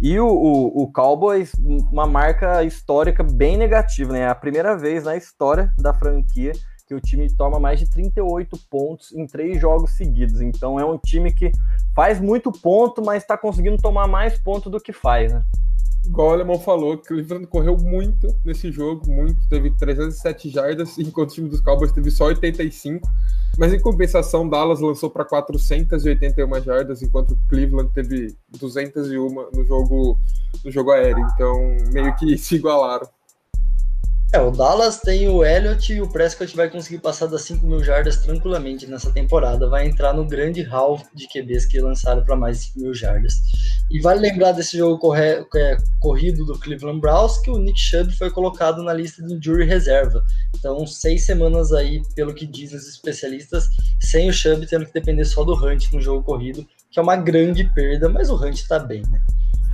E 0.00 0.18
o, 0.18 0.26
o, 0.26 0.82
o, 0.82 0.92
Cowboys, 0.92 1.52
uma 1.92 2.06
marca 2.06 2.62
histórica 2.64 3.22
bem 3.22 3.56
negativa, 3.56 4.12
né? 4.12 4.20
É 4.20 4.28
a 4.28 4.34
primeira 4.34 4.76
vez 4.76 5.04
na 5.04 5.16
história 5.16 5.72
da 5.78 5.94
franquia 5.94 6.52
que 6.86 6.94
o 6.94 7.00
time 7.00 7.30
toma 7.30 7.60
mais 7.60 7.78
de 7.78 7.88
38 7.88 8.56
pontos 8.70 9.12
em 9.12 9.26
três 9.26 9.60
jogos 9.60 9.90
seguidos. 9.92 10.40
Então 10.40 10.80
é 10.80 10.84
um 10.84 10.96
time 10.98 11.32
que 11.32 11.52
faz 11.94 12.18
muito 12.18 12.50
ponto, 12.50 13.04
mas 13.04 13.22
está 13.22 13.36
conseguindo 13.36 13.76
tomar 13.76 14.08
mais 14.08 14.38
ponto 14.38 14.70
do 14.70 14.80
que 14.80 14.92
faz, 14.92 15.32
né? 15.32 15.42
Igual 16.08 16.28
o 16.28 16.32
Alemão 16.32 16.58
falou, 16.58 16.98
Cleveland 16.98 17.46
correu 17.46 17.76
muito 17.76 18.34
nesse 18.44 18.72
jogo, 18.72 19.10
muito, 19.10 19.36
teve 19.48 19.70
307 19.70 20.50
jardas, 20.50 20.96
enquanto 20.98 21.30
o 21.30 21.34
time 21.34 21.48
dos 21.48 21.60
Cowboys 21.60 21.92
teve 21.92 22.10
só 22.10 22.26
85. 22.26 23.08
Mas 23.56 23.72
em 23.72 23.80
compensação, 23.80 24.48
Dallas 24.48 24.80
lançou 24.80 25.10
para 25.10 25.24
481 25.24 26.62
jardas, 26.62 27.02
enquanto 27.02 27.38
Cleveland 27.48 27.90
teve 27.92 28.36
201 28.58 29.50
no 29.54 29.64
jogo 29.64 30.18
no 30.64 30.70
jogo 30.70 30.90
aéreo. 30.92 31.26
Então, 31.34 31.76
meio 31.92 32.14
que 32.16 32.36
se 32.38 32.56
igualaram. 32.56 33.08
É, 34.30 34.38
o 34.38 34.50
Dallas 34.50 35.00
tem 35.00 35.26
o 35.26 35.42
Elliott 35.42 35.90
e 35.90 36.02
o 36.02 36.12
Prescott 36.12 36.54
vai 36.54 36.68
conseguir 36.68 36.98
passar 36.98 37.28
das 37.28 37.42
5 37.42 37.66
mil 37.66 37.82
jardas 37.82 38.18
tranquilamente 38.18 38.86
nessa 38.86 39.10
temporada. 39.10 39.70
Vai 39.70 39.86
entrar 39.86 40.12
no 40.12 40.26
grande 40.26 40.60
hall 40.60 41.00
de 41.14 41.26
QBs 41.26 41.64
que 41.64 41.80
lançaram 41.80 42.22
para 42.22 42.36
mais 42.36 42.58
de 42.58 42.64
5 42.64 42.78
mil 42.78 42.94
jardas. 42.94 43.40
E 43.90 43.98
vale 44.02 44.20
lembrar 44.20 44.52
desse 44.52 44.76
jogo 44.76 44.98
corre, 44.98 45.46
é, 45.56 45.76
corrido 45.98 46.44
do 46.44 46.58
Cleveland 46.58 47.00
Browns 47.00 47.38
que 47.38 47.50
o 47.50 47.56
Nick 47.56 47.80
Chubb 47.80 48.14
foi 48.18 48.30
colocado 48.30 48.82
na 48.82 48.92
lista 48.92 49.22
de 49.22 49.32
injury 49.32 49.64
reserva. 49.64 50.22
Então, 50.54 50.86
seis 50.86 51.24
semanas 51.24 51.72
aí, 51.72 52.02
pelo 52.14 52.34
que 52.34 52.46
dizem 52.46 52.76
os 52.76 52.86
especialistas, 52.86 53.64
sem 53.98 54.28
o 54.28 54.32
Chubb 54.32 54.66
tendo 54.66 54.84
que 54.84 54.92
depender 54.92 55.24
só 55.24 55.42
do 55.42 55.54
Hunt 55.54 55.90
no 55.90 56.02
jogo 56.02 56.22
corrido, 56.22 56.66
que 56.90 56.98
é 56.98 57.02
uma 57.02 57.16
grande 57.16 57.64
perda, 57.72 58.10
mas 58.10 58.28
o 58.28 58.36
Hunt 58.36 58.66
tá 58.68 58.78
bem, 58.78 59.02
né? 59.10 59.22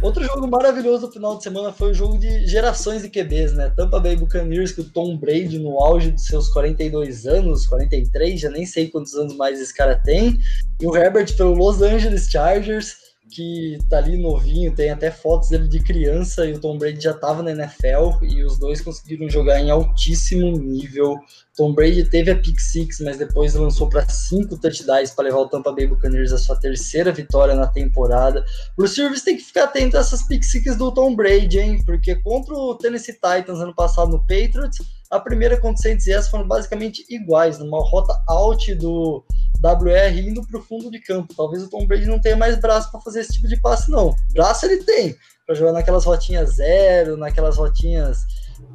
Outro 0.03 0.23
jogo 0.23 0.47
maravilhoso 0.47 1.07
do 1.07 1.13
final 1.13 1.37
de 1.39 1.43
semana 1.43 1.73
foi 1.73 1.93
o 1.93 1.95
jogo 1.95 2.19
de 2.19 2.47
gerações 2.47 3.03
de 3.03 3.09
QBs, 3.09 3.55
né? 3.55 3.73
Tampa 3.75 3.99
Bay 3.99 4.17
Buccaneers 4.17 4.73
com 4.73 4.83
o 4.83 4.85
Tom 4.85 5.17
Brady 5.17 5.59
no 5.59 5.79
auge 5.79 6.11
de 6.11 6.21
seus 6.21 6.49
42 6.51 7.27
anos, 7.27 7.67
43, 7.67 8.39
já 8.39 8.51
nem 8.51 8.67
sei 8.67 8.91
quantos 8.91 9.15
anos 9.15 9.35
mais 9.37 9.61
esse 9.61 9.75
cara 9.75 9.95
tem, 9.97 10.39
e 10.81 10.87
o 10.87 10.95
Herbert 10.95 11.35
pelo 11.37 11.55
Los 11.55 11.81
Angeles 11.81 12.29
Chargers, 12.29 13.04
que 13.35 13.79
tá 13.91 13.99
ali 13.99 14.17
novinho, 14.17 14.73
tem 14.73 14.91
até 14.91 15.11
fotos 15.11 15.49
dele 15.49 15.67
de 15.67 15.81
criança 15.83 16.47
e 16.47 16.53
o 16.53 16.61
Tom 16.61 16.79
Brady 16.79 17.03
já 17.03 17.11
estava 17.11 17.43
na 17.43 17.51
NFL 17.51 18.23
e 18.23 18.45
os 18.45 18.57
dois 18.59 18.81
conseguiram 18.81 19.29
jogar 19.29 19.61
em 19.61 19.71
altíssimo 19.71 20.57
nível. 20.57 21.17
Tom 21.57 21.75
Brady 21.75 22.05
teve 22.05 22.31
a 22.31 22.37
pick 22.37 22.61
six, 22.61 23.01
mas 23.01 23.19
depois 23.19 23.55
lançou 23.55 23.89
para 23.89 24.09
cinco 24.09 24.57
touchdowns 24.57 25.11
para 25.11 25.25
levar 25.25 25.39
o 25.39 25.49
Tampa 25.49 25.73
Bay 25.73 25.87
Buccaneers 25.87 26.33
a 26.33 26.39
sua 26.39 26.55
terceira 26.55 27.11
vitória 27.11 27.57
na 27.57 27.67
temporada. 27.67 28.45
O 28.77 28.87
Silvers 28.87 29.23
tem 29.23 29.37
que 29.37 29.43
ficar 29.43 29.65
atento 29.65 29.97
a 29.97 30.01
essas 30.01 30.23
pick 30.23 30.45
six 30.45 30.77
do 30.77 30.93
Tom 30.93 31.17
Brady, 31.17 31.59
hein? 31.59 31.83
Porque 31.85 32.15
contra 32.15 32.55
o 32.55 32.77
Tennessee 32.77 33.15
Titans 33.15 33.59
ano 33.59 33.75
passado 33.75 34.13
no 34.13 34.21
Patriots, 34.21 34.79
a 35.11 35.21
primeira 35.21 35.61
e 36.07 36.13
essa 36.13 36.31
foram 36.31 36.47
basicamente 36.47 37.05
iguais, 37.09 37.59
numa 37.59 37.83
rota 37.83 38.15
out 38.29 38.75
do 38.75 39.25
WR 39.63 40.19
indo 40.19 40.47
para 40.47 40.59
o 40.59 40.63
fundo 40.63 40.91
de 40.91 40.99
campo. 41.01 41.35
Talvez 41.35 41.63
o 41.63 41.71
Tom 41.71 41.87
Brady 41.87 42.07
não 42.07 42.21
tenha 42.21 42.37
mais 42.37 42.59
braço 42.61 42.91
para 42.91 43.01
fazer 43.01 43.21
esse 43.21 43.35
tipo 43.35 43.49
de 43.49 43.61
passe, 43.61 43.91
não. 43.91 44.15
Braço 44.33 44.67
ele 44.67 44.83
tem, 44.85 45.17
para 45.47 45.55
jogar 45.55 45.73
naquelas 45.73 46.05
rotinhas 46.05 46.57
zero, 46.57 47.17
naquelas 47.17 47.57
rotinhas 47.57 48.27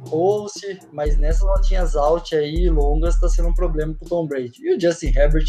post, 0.08 0.78
mas 0.92 1.16
nessas 1.16 1.42
rotinhas 1.42 1.94
out 1.96 2.34
aí, 2.34 2.68
longas, 2.68 3.14
está 3.14 3.28
sendo 3.28 3.48
um 3.48 3.54
problema 3.54 3.94
para 3.94 4.06
o 4.06 4.08
Tom 4.08 4.26
Brady. 4.26 4.60
E 4.60 4.74
o 4.74 4.80
Justin 4.80 5.12
Herbert 5.16 5.46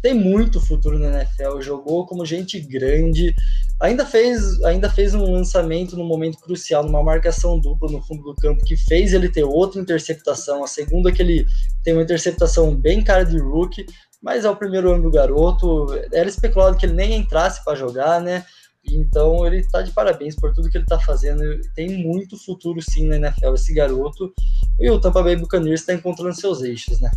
tem 0.00 0.14
muito 0.14 0.60
futuro 0.60 0.98
na 0.98 1.08
NFL, 1.08 1.60
jogou 1.60 2.06
como 2.06 2.24
gente 2.24 2.60
grande, 2.60 3.34
ainda 3.80 4.06
fez, 4.06 4.62
ainda 4.64 4.88
fez 4.88 5.14
um 5.14 5.30
lançamento 5.30 5.96
no 5.96 6.04
momento 6.04 6.38
crucial, 6.38 6.84
numa 6.84 7.02
marcação 7.02 7.58
dupla 7.58 7.90
no 7.90 8.02
fundo 8.02 8.22
do 8.22 8.34
campo, 8.34 8.64
que 8.64 8.76
fez 8.76 9.12
ele 9.12 9.28
ter 9.28 9.44
outra 9.44 9.80
interceptação, 9.80 10.62
a 10.62 10.68
segunda 10.68 11.12
que 11.12 11.22
ele 11.22 11.46
tem 11.82 11.92
uma 11.92 12.02
interceptação 12.02 12.74
bem 12.74 13.02
cara 13.02 13.24
de 13.24 13.38
rookie, 13.38 13.86
mas 14.22 14.44
é 14.44 14.50
o 14.50 14.56
primeiro 14.56 14.92
ano 14.92 15.02
do 15.02 15.10
garoto. 15.10 15.86
Era 16.12 16.28
especulado 16.28 16.76
que 16.76 16.86
ele 16.86 16.94
nem 16.94 17.14
entrasse 17.14 17.64
para 17.64 17.74
jogar, 17.74 18.20
né? 18.20 18.44
Então 18.84 19.46
ele 19.46 19.58
está 19.58 19.82
de 19.82 19.92
parabéns 19.92 20.34
por 20.34 20.52
tudo 20.52 20.68
que 20.68 20.76
ele 20.76 20.84
está 20.84 20.98
fazendo. 20.98 21.42
Tem 21.74 22.02
muito 22.04 22.36
futuro 22.36 22.80
sim 22.82 23.06
na 23.06 23.16
NFL 23.16 23.54
esse 23.54 23.72
garoto. 23.72 24.32
E 24.78 24.90
o 24.90 25.00
Tampa 25.00 25.22
Bay 25.22 25.36
Buccaneers 25.36 25.80
está 25.80 25.94
encontrando 25.94 26.34
seus 26.34 26.62
eixos, 26.62 27.00
né? 27.00 27.10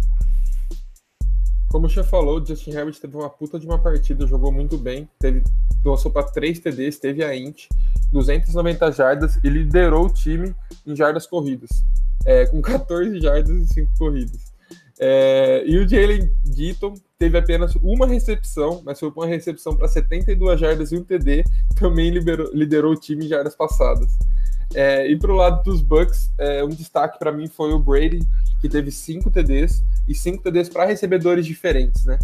Como 1.69 1.89
Chef 1.89 2.09
falou, 2.09 2.39
o 2.39 2.45
Justin 2.45 2.71
Herbert 2.71 2.95
teve 2.95 3.17
uma 3.17 3.29
puta 3.29 3.59
de 3.59 3.65
uma 3.65 3.77
partida, 3.77 4.25
jogou 4.25 4.49
muito 4.49 4.77
bem, 4.77 5.09
teve 5.19 5.43
lançou 5.83 6.09
para 6.09 6.23
3 6.23 6.59
TDs, 6.59 6.97
teve 6.99 7.23
a 7.23 7.35
int, 7.35 7.67
290 8.11 8.91
jardas 8.91 9.37
e 9.43 9.49
liderou 9.49 10.05
o 10.05 10.09
time 10.09 10.55
em 10.85 10.95
jardas 10.95 11.27
corridas, 11.27 11.69
é, 12.25 12.45
com 12.45 12.61
14 12.61 13.19
jardas 13.19 13.57
e 13.57 13.73
5 13.73 13.97
corridas. 13.97 14.53
É, 14.97 15.63
e 15.67 15.77
o 15.77 15.87
Jalen 15.87 16.31
Gitton 16.45 16.95
teve 17.17 17.37
apenas 17.37 17.75
uma 17.75 18.05
recepção, 18.05 18.81
mas 18.85 18.99
foi 18.99 19.09
uma 19.09 19.25
recepção 19.25 19.75
para 19.75 19.87
72 19.87 20.59
jardas 20.59 20.91
e 20.91 20.97
um 20.97 21.03
TD, 21.03 21.43
também 21.75 22.09
liberou, 22.09 22.49
liderou 22.53 22.91
o 22.91 22.99
time 22.99 23.25
em 23.25 23.27
jardas 23.27 23.55
passadas. 23.55 24.17
É, 24.73 25.07
e 25.07 25.17
para 25.17 25.31
o 25.31 25.35
lado 25.35 25.63
dos 25.63 25.81
Bucks, 25.81 26.31
é, 26.37 26.63
um 26.63 26.69
destaque 26.69 27.17
para 27.17 27.31
mim 27.31 27.47
foi 27.47 27.71
o 27.71 27.79
Brady, 27.79 28.19
que 28.59 28.67
teve 28.67 28.91
5 28.91 29.29
TDs 29.31 29.83
e 30.07 30.13
5 30.13 30.43
TDs 30.43 30.69
para 30.69 30.85
recebedores 30.85 31.45
diferentes, 31.45 32.03
né? 32.05 32.19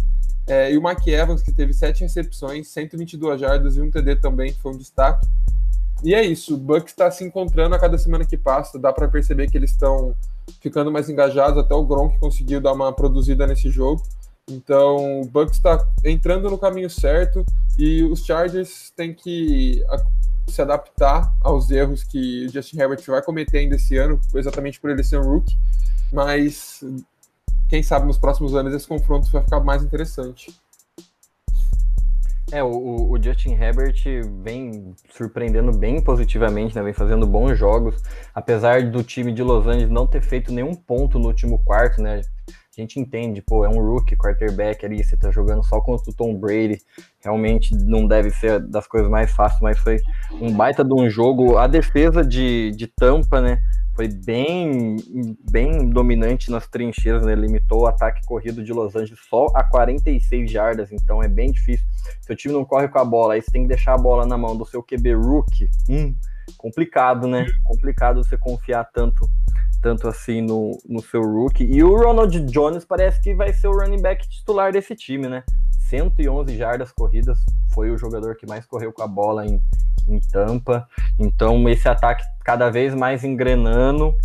É, 0.46 0.72
e 0.72 0.76
o 0.76 0.82
Mike 0.82 1.08
Evans, 1.08 1.40
que 1.40 1.52
teve 1.52 1.72
7 1.72 2.00
recepções, 2.02 2.68
122 2.68 3.40
jardas 3.40 3.76
e 3.76 3.80
um 3.80 3.90
TD 3.90 4.16
também, 4.16 4.52
foi 4.52 4.72
um 4.72 4.76
destaque. 4.76 5.26
E 6.02 6.14
é 6.14 6.24
isso, 6.24 6.56
o 6.56 6.58
Bucks 6.58 6.92
está 6.92 7.10
se 7.10 7.24
encontrando 7.24 7.76
a 7.76 7.78
cada 7.78 7.96
semana 7.96 8.24
que 8.24 8.36
passa, 8.36 8.78
dá 8.78 8.92
para 8.92 9.06
perceber 9.06 9.48
que 9.48 9.56
eles 9.56 9.70
estão 9.70 10.16
ficando 10.60 10.90
mais 10.90 11.08
engajados, 11.08 11.58
até 11.58 11.74
o 11.74 11.86
Gronk 11.86 12.18
conseguiu 12.18 12.60
dar 12.60 12.72
uma 12.72 12.92
produzida 12.92 13.46
nesse 13.46 13.70
jogo. 13.70 14.02
Então, 14.50 15.20
o 15.20 15.24
Bucks 15.26 15.56
está 15.56 15.86
entrando 16.04 16.50
no 16.50 16.58
caminho 16.58 16.90
certo 16.90 17.44
e 17.78 18.02
os 18.02 18.24
Chargers 18.24 18.90
têm 18.96 19.14
que 19.14 19.82
se 20.48 20.60
adaptar 20.60 21.32
aos 21.40 21.70
erros 21.70 22.02
que 22.02 22.46
o 22.46 22.48
Justin 22.50 22.80
Herbert 22.80 23.02
vai 23.06 23.22
cometer 23.22 23.58
ainda 23.58 23.76
esse 23.76 23.96
ano, 23.96 24.20
exatamente 24.34 24.80
por 24.80 24.90
ele 24.90 25.04
ser 25.04 25.18
um 25.18 25.22
rookie. 25.22 25.56
Mas 26.12 26.84
quem 27.68 27.82
sabe 27.82 28.06
nos 28.06 28.18
próximos 28.18 28.54
anos 28.54 28.74
esse 28.74 28.86
confronto 28.86 29.30
vai 29.30 29.42
ficar 29.42 29.60
mais 29.60 29.82
interessante. 29.82 30.54
É, 32.50 32.62
o, 32.62 33.10
o, 33.10 33.22
Justin 33.22 33.54
Herbert 33.54 33.94
vem 34.42 34.94
surpreendendo 35.10 35.72
bem 35.72 36.02
positivamente, 36.02 36.74
né? 36.74 36.82
Vem 36.82 36.92
fazendo 36.92 37.26
bons 37.26 37.56
jogos, 37.56 38.02
apesar 38.34 38.90
do 38.90 39.02
time 39.02 39.32
de 39.32 39.42
Los 39.42 39.66
Angeles 39.66 39.88
não 39.88 40.06
ter 40.06 40.20
feito 40.20 40.52
nenhum 40.52 40.74
ponto 40.74 41.18
no 41.18 41.28
último 41.28 41.64
quarto, 41.64 42.02
né? 42.02 42.20
A 42.76 42.80
gente 42.80 42.98
entende, 42.98 43.42
pô, 43.42 43.64
é 43.64 43.68
um 43.68 43.80
rookie 43.80 44.16
quarterback 44.16 44.84
ali, 44.86 45.04
você 45.04 45.16
tá 45.16 45.30
jogando 45.30 45.62
só 45.62 45.80
contra 45.80 46.10
o 46.10 46.14
Tom 46.14 46.34
Brady, 46.34 46.80
realmente 47.20 47.74
não 47.74 48.06
deve 48.06 48.30
ser 48.30 48.60
das 48.60 48.86
coisas 48.86 49.10
mais 49.10 49.30
fáceis, 49.30 49.60
mas 49.60 49.78
foi 49.78 49.98
um 50.40 50.52
baita 50.52 50.82
de 50.82 50.94
um 50.94 51.08
jogo. 51.10 51.58
A 51.58 51.66
defesa 51.66 52.24
de, 52.24 52.70
de 52.70 52.86
Tampa, 52.86 53.40
né? 53.40 53.58
foi 53.94 54.08
bem, 54.08 54.96
bem 55.50 55.88
dominante 55.88 56.50
nas 56.50 56.66
trincheiras, 56.66 57.24
né? 57.24 57.34
Limitou 57.34 57.82
o 57.82 57.86
ataque 57.86 58.24
corrido 58.24 58.64
de 58.64 58.72
Los 58.72 58.96
Angeles 58.96 59.20
só 59.28 59.46
a 59.54 59.62
46 59.62 60.50
jardas, 60.50 60.92
então 60.92 61.22
é 61.22 61.28
bem 61.28 61.52
difícil. 61.52 61.86
Seu 62.20 62.34
time 62.34 62.54
não 62.54 62.64
corre 62.64 62.88
com 62.88 62.98
a 62.98 63.04
bola, 63.04 63.34
aí 63.34 63.42
você 63.42 63.50
tem 63.50 63.62
que 63.62 63.68
deixar 63.68 63.94
a 63.94 63.98
bola 63.98 64.26
na 64.26 64.38
mão 64.38 64.56
do 64.56 64.64
seu 64.64 64.82
QB 64.82 65.14
rookie. 65.14 65.68
Hum, 65.88 66.14
complicado, 66.56 67.26
né? 67.26 67.46
Complicado 67.64 68.24
você 68.24 68.36
confiar 68.36 68.84
tanto 68.92 69.28
tanto 69.82 70.06
assim 70.08 70.40
no, 70.40 70.78
no 70.88 71.02
seu 71.02 71.20
rookie. 71.20 71.64
E 71.64 71.82
o 71.82 71.94
Ronald 71.94 72.38
Jones 72.46 72.84
parece 72.84 73.20
que 73.20 73.34
vai 73.34 73.52
ser 73.52 73.66
o 73.66 73.72
running 73.72 74.00
back 74.00 74.26
titular 74.28 74.72
desse 74.72 74.94
time, 74.94 75.28
né? 75.28 75.42
111 75.90 76.56
jardas 76.56 76.90
corridas, 76.92 77.38
foi 77.74 77.90
o 77.90 77.98
jogador 77.98 78.36
que 78.36 78.46
mais 78.46 78.64
correu 78.64 78.92
com 78.92 79.02
a 79.02 79.06
bola 79.06 79.44
em, 79.44 79.60
em 80.08 80.20
Tampa. 80.20 80.88
Então, 81.18 81.68
esse 81.68 81.86
ataque 81.88 82.24
cada 82.44 82.70
vez 82.70 82.94
mais 82.94 83.24
engrenando. 83.24 84.16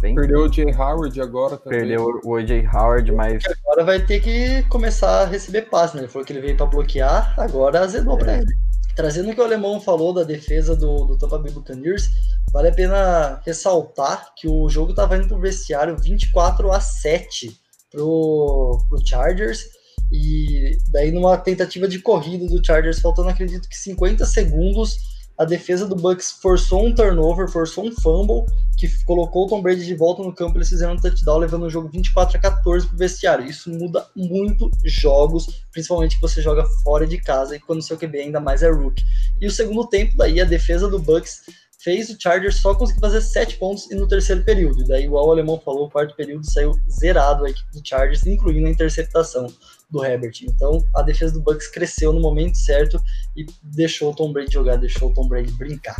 Bem... 0.00 0.16
Perdeu 0.16 0.40
o 0.40 0.52
Jay 0.52 0.74
Howard 0.74 1.18
agora 1.20 1.56
também. 1.56 1.78
Perdeu 1.78 2.20
o 2.24 2.40
Jay 2.40 2.66
Howard, 2.66 3.12
mas. 3.12 3.42
Agora 3.62 3.84
vai 3.84 4.00
ter 4.00 4.20
que 4.20 4.64
começar 4.64 5.22
a 5.22 5.24
receber 5.24 5.62
passe, 5.62 5.94
né? 5.94 6.02
Ele 6.02 6.10
falou 6.10 6.26
que 6.26 6.32
ele 6.32 6.40
veio 6.40 6.56
para 6.56 6.66
bloquear, 6.66 7.32
agora 7.38 7.80
azedou 7.80 8.16
é. 8.16 8.18
para 8.18 8.38
ele. 8.38 8.52
Trazendo 8.94 9.30
o 9.30 9.34
que 9.34 9.40
o 9.40 9.44
alemão 9.44 9.80
falou 9.80 10.12
da 10.12 10.22
defesa 10.22 10.76
do, 10.76 11.04
do 11.06 11.16
Tampa 11.16 11.38
Bay 11.38 11.50
Buccaneers, 11.50 12.10
vale 12.52 12.68
a 12.68 12.74
pena 12.74 13.40
ressaltar 13.44 14.32
que 14.36 14.46
o 14.46 14.68
jogo 14.68 14.90
estava 14.90 15.16
indo 15.16 15.28
para 15.28 15.36
o 15.36 15.40
vestiário 15.40 15.96
24 15.96 16.70
a 16.70 16.80
7 16.80 17.58
pro, 17.90 18.84
pro 18.88 19.06
Chargers. 19.06 19.64
E 20.10 20.76
daí, 20.90 21.10
numa 21.10 21.38
tentativa 21.38 21.88
de 21.88 22.00
corrida 22.00 22.46
do 22.46 22.64
Chargers, 22.64 23.00
faltando 23.00 23.30
acredito 23.30 23.66
que 23.66 23.76
50 23.76 24.26
segundos, 24.26 24.98
a 25.38 25.44
defesa 25.44 25.86
do 25.86 25.96
Bucks 25.96 26.32
forçou 26.32 26.86
um 26.86 26.94
turnover, 26.94 27.48
forçou 27.48 27.86
um 27.86 27.92
fumble, 27.92 28.44
que 28.76 28.88
colocou 29.04 29.44
o 29.46 29.48
Tom 29.48 29.62
Brady 29.62 29.84
de 29.84 29.94
volta 29.94 30.22
no 30.22 30.32
campo. 30.32 30.58
Eles 30.58 30.68
fizeram 30.68 30.94
um 30.94 31.00
touchdown, 31.00 31.38
levando 31.38 31.64
o 31.64 31.70
jogo 31.70 31.88
24 31.88 32.36
a 32.36 32.40
14 32.40 32.86
para 32.86 32.94
o 32.94 32.98
vestiário. 32.98 33.46
Isso 33.46 33.70
muda 33.70 34.06
muito 34.14 34.70
jogos, 34.84 35.64
principalmente 35.72 36.16
que 36.16 36.22
você 36.22 36.42
joga 36.42 36.64
fora 36.82 37.06
de 37.06 37.18
casa 37.18 37.56
e 37.56 37.60
quando 37.60 37.82
seu 37.82 37.96
QB 37.96 38.18
ainda 38.18 38.40
mais 38.40 38.62
é 38.62 38.70
rookie. 38.70 39.04
E 39.40 39.46
o 39.46 39.50
segundo 39.50 39.86
tempo, 39.86 40.16
daí, 40.16 40.40
a 40.40 40.44
defesa 40.44 40.88
do 40.88 40.98
Bucks 40.98 41.42
fez 41.82 42.10
o 42.10 42.16
Chargers 42.18 42.56
só 42.56 42.74
conseguir 42.74 43.00
fazer 43.00 43.20
sete 43.20 43.56
pontos 43.56 43.90
e 43.90 43.94
no 43.94 44.06
terceiro 44.06 44.44
período. 44.44 44.84
Daí, 44.84 45.04
igual 45.04 45.26
o 45.26 45.30
alemão 45.30 45.60
falou, 45.60 45.86
o 45.86 45.90
quarto 45.90 46.14
período 46.14 46.48
saiu 46.50 46.72
zerado 46.90 47.44
a 47.44 47.50
equipe 47.50 47.72
do 47.72 47.86
Chargers, 47.86 48.26
incluindo 48.26 48.66
a 48.66 48.70
interceptação 48.70 49.52
do 49.90 50.04
Herbert. 50.04 50.32
Então, 50.42 50.84
a 50.94 51.02
defesa 51.02 51.34
do 51.34 51.40
Bucks 51.40 51.68
cresceu 51.68 52.12
no 52.12 52.20
momento 52.20 52.56
certo 52.56 53.02
e 53.36 53.46
deixou 53.62 54.12
o 54.12 54.14
Tom 54.14 54.32
Brady 54.32 54.52
jogar, 54.52 54.76
deixou 54.76 55.10
o 55.10 55.14
Tom 55.14 55.28
Brady 55.28 55.52
brincar. 55.52 55.96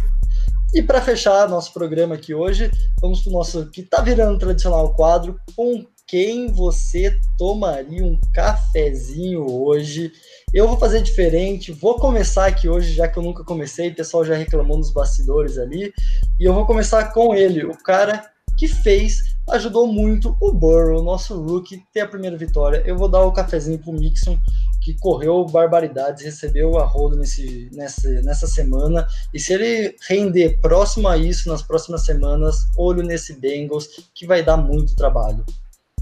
E 0.75 0.83
para 0.83 1.03
fechar 1.03 1.49
nosso 1.49 1.73
programa 1.75 2.14
aqui 2.14 2.35
hoje, 2.35 2.71
vamos 3.01 3.21
para 3.21 3.31
o 3.31 3.33
nosso 3.33 3.66
que 3.71 3.83
está 3.83 4.01
virando 4.01 4.38
tradicional 4.38 4.95
quadro 4.95 5.38
com 5.55 5.87
quem 6.07 6.51
você 6.53 7.18
tomaria 7.38 8.05
um 8.05 8.18
cafezinho 8.33 9.47
hoje. 9.47 10.12
Eu 10.52 10.68
vou 10.68 10.76
fazer 10.76 11.00
diferente, 11.00 11.72
vou 11.72 11.98
começar 11.98 12.46
aqui 12.46 12.68
hoje, 12.68 12.92
já 12.92 13.08
que 13.08 13.18
eu 13.18 13.22
nunca 13.22 13.42
comecei, 13.42 13.88
o 13.88 13.94
pessoal 13.94 14.22
já 14.22 14.34
reclamou 14.34 14.76
nos 14.76 14.90
bastidores 14.90 15.56
ali, 15.56 15.94
e 16.38 16.44
eu 16.44 16.52
vou 16.52 16.66
começar 16.66 17.12
com 17.12 17.34
ele, 17.34 17.64
o 17.64 17.74
cara 17.82 18.30
que 18.58 18.68
fez 18.68 19.32
ajudou 19.48 19.86
muito 19.86 20.36
o 20.40 20.52
Burrow, 20.52 21.02
nosso 21.02 21.40
rookie, 21.42 21.82
ter 21.92 22.00
a 22.00 22.08
primeira 22.08 22.36
vitória. 22.36 22.82
Eu 22.84 22.96
vou 22.96 23.08
dar 23.08 23.24
o 23.24 23.32
cafezinho 23.32 23.78
pro 23.78 23.92
Mixon, 23.92 24.38
que 24.82 24.94
correu 24.98 25.44
barbaridades, 25.46 26.22
recebeu 26.22 26.78
a 26.78 26.84
roda 26.84 27.16
nesse, 27.16 27.70
nessa, 27.72 28.08
nessa 28.22 28.46
semana. 28.46 29.06
E 29.32 29.40
se 29.40 29.54
ele 29.54 29.96
render 30.08 30.60
próximo 30.60 31.08
a 31.08 31.16
isso 31.16 31.48
nas 31.48 31.62
próximas 31.62 32.04
semanas, 32.04 32.68
olho 32.76 33.02
nesse 33.02 33.34
Bengals, 33.40 33.88
que 34.14 34.26
vai 34.26 34.44
dar 34.44 34.56
muito 34.56 34.94
trabalho. 34.94 35.44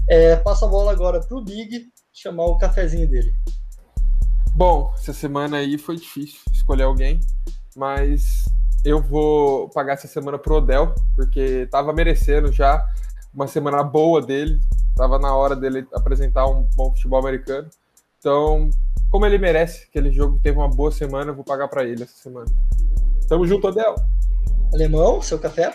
É, 0.09 0.35
passa 0.35 0.65
a 0.65 0.69
bola 0.69 0.91
agora 0.91 1.21
pro 1.21 1.41
Big, 1.41 1.87
chamar 2.11 2.45
o 2.45 2.57
cafezinho 2.57 3.07
dele. 3.07 3.33
Bom, 4.53 4.93
essa 4.95 5.13
semana 5.13 5.57
aí 5.57 5.77
foi 5.77 5.95
difícil 5.95 6.39
escolher 6.53 6.83
alguém, 6.83 7.19
mas 7.75 8.45
eu 8.83 9.01
vou 9.01 9.69
pagar 9.69 9.93
essa 9.93 10.07
semana 10.07 10.37
pro 10.37 10.55
Odell, 10.55 10.93
porque 11.15 11.67
tava 11.71 11.93
merecendo 11.93 12.51
já 12.51 12.85
uma 13.33 13.47
semana 13.47 13.83
boa 13.83 14.21
dele, 14.21 14.59
estava 14.89 15.17
na 15.17 15.33
hora 15.35 15.55
dele 15.55 15.87
apresentar 15.93 16.47
um 16.47 16.67
bom 16.75 16.91
futebol 16.91 17.19
americano. 17.19 17.69
Então, 18.19 18.69
como 19.11 19.25
ele 19.25 19.37
merece. 19.37 19.87
Aquele 19.89 20.11
jogo 20.11 20.39
teve 20.41 20.57
uma 20.57 20.69
boa 20.69 20.91
semana, 20.91 21.31
eu 21.31 21.35
vou 21.35 21.43
pagar 21.43 21.67
para 21.67 21.83
ele 21.83 22.03
essa 22.03 22.15
semana. 22.15 22.47
Tamo 23.27 23.45
junto, 23.45 23.67
Adel. 23.67 23.95
Alemão, 24.73 25.21
seu 25.21 25.37
café? 25.37 25.73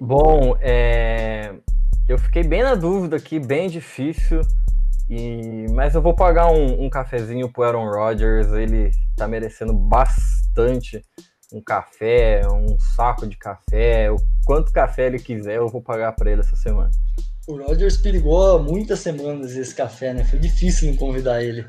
Bom, 0.00 0.56
é... 0.60 1.54
eu 2.08 2.18
fiquei 2.18 2.42
bem 2.42 2.62
na 2.62 2.74
dúvida 2.74 3.16
aqui, 3.16 3.38
bem 3.38 3.68
difícil. 3.68 4.40
E... 5.14 5.66
Mas 5.72 5.94
eu 5.94 6.00
vou 6.00 6.14
pagar 6.14 6.50
um, 6.50 6.84
um 6.84 6.88
cafezinho 6.88 7.50
pro 7.52 7.64
Aaron 7.64 7.90
Rodgers. 7.90 8.50
Ele 8.52 8.90
tá 9.16 9.28
merecendo 9.28 9.72
bastante 9.74 11.02
um 11.52 11.60
café, 11.60 12.40
um 12.48 12.78
saco 12.78 13.26
de 13.26 13.36
café, 13.36 14.10
o 14.10 14.16
quanto 14.46 14.72
café 14.72 15.06
ele 15.06 15.18
quiser, 15.18 15.56
eu 15.56 15.68
vou 15.68 15.82
pagar 15.82 16.12
para 16.12 16.30
ele 16.30 16.40
essa 16.40 16.56
semana. 16.56 16.90
O 17.46 17.56
Rodgers 17.56 17.98
perigou 17.98 18.62
muitas 18.62 19.00
semanas 19.00 19.54
esse 19.54 19.74
café, 19.74 20.14
né? 20.14 20.24
Foi 20.24 20.38
difícil 20.38 20.88
não 20.88 20.96
convidar 20.96 21.42
ele. 21.42 21.66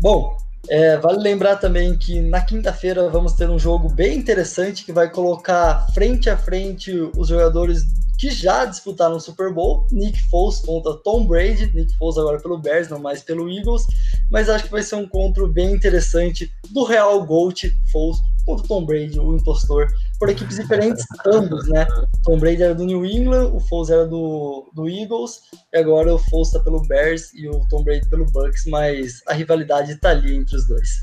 Bom, 0.00 0.36
é, 0.68 0.96
vale 0.96 1.18
lembrar 1.18 1.56
também 1.56 1.96
que 1.96 2.20
na 2.20 2.40
quinta-feira 2.40 3.08
vamos 3.08 3.34
ter 3.34 3.48
um 3.48 3.58
jogo 3.58 3.88
bem 3.88 4.18
interessante 4.18 4.84
que 4.84 4.92
vai 4.92 5.10
colocar 5.10 5.86
frente 5.94 6.28
a 6.28 6.36
frente 6.36 6.92
os 7.16 7.28
jogadores 7.28 7.84
que 8.18 8.30
já 8.30 8.64
disputaram 8.64 9.16
o 9.16 9.20
Super 9.20 9.52
Bowl, 9.52 9.86
Nick 9.92 10.20
Foles 10.28 10.58
contra 10.60 10.92
Tom 11.04 11.24
Brady, 11.24 11.72
Nick 11.72 11.96
Foles 11.96 12.18
agora 12.18 12.40
pelo 12.40 12.58
Bears, 12.58 12.88
não 12.88 12.98
mais 12.98 13.22
pelo 13.22 13.48
Eagles, 13.48 13.86
mas 14.28 14.48
acho 14.48 14.64
que 14.64 14.70
vai 14.70 14.82
ser 14.82 14.96
um 14.96 15.02
encontro 15.02 15.46
bem 15.46 15.72
interessante 15.72 16.50
do 16.72 16.82
Real 16.84 17.24
Gold 17.24 17.72
Foles 17.92 18.18
contra 18.44 18.66
Tom 18.66 18.84
Brady, 18.84 19.20
o 19.20 19.36
impostor, 19.36 19.86
por 20.18 20.28
equipes 20.28 20.56
diferentes, 20.56 21.04
ambos, 21.26 21.68
né? 21.68 21.86
Tom 22.24 22.38
Brady 22.38 22.62
era 22.62 22.74
do 22.74 22.84
New 22.84 23.04
England, 23.04 23.52
o 23.54 23.60
Foles 23.60 23.90
era 23.90 24.06
do, 24.06 24.68
do 24.74 24.88
Eagles, 24.88 25.42
e 25.72 25.78
agora 25.78 26.14
o 26.14 26.18
Foles 26.18 26.48
está 26.48 26.58
pelo 26.58 26.80
Bears 26.88 27.32
e 27.34 27.48
o 27.48 27.60
Tom 27.68 27.84
Brady 27.84 28.08
pelo 28.08 28.24
Bucks, 28.26 28.64
mas 28.66 29.20
a 29.28 29.34
rivalidade 29.34 29.92
está 29.92 30.10
ali 30.10 30.34
entre 30.34 30.56
os 30.56 30.66
dois. 30.66 31.00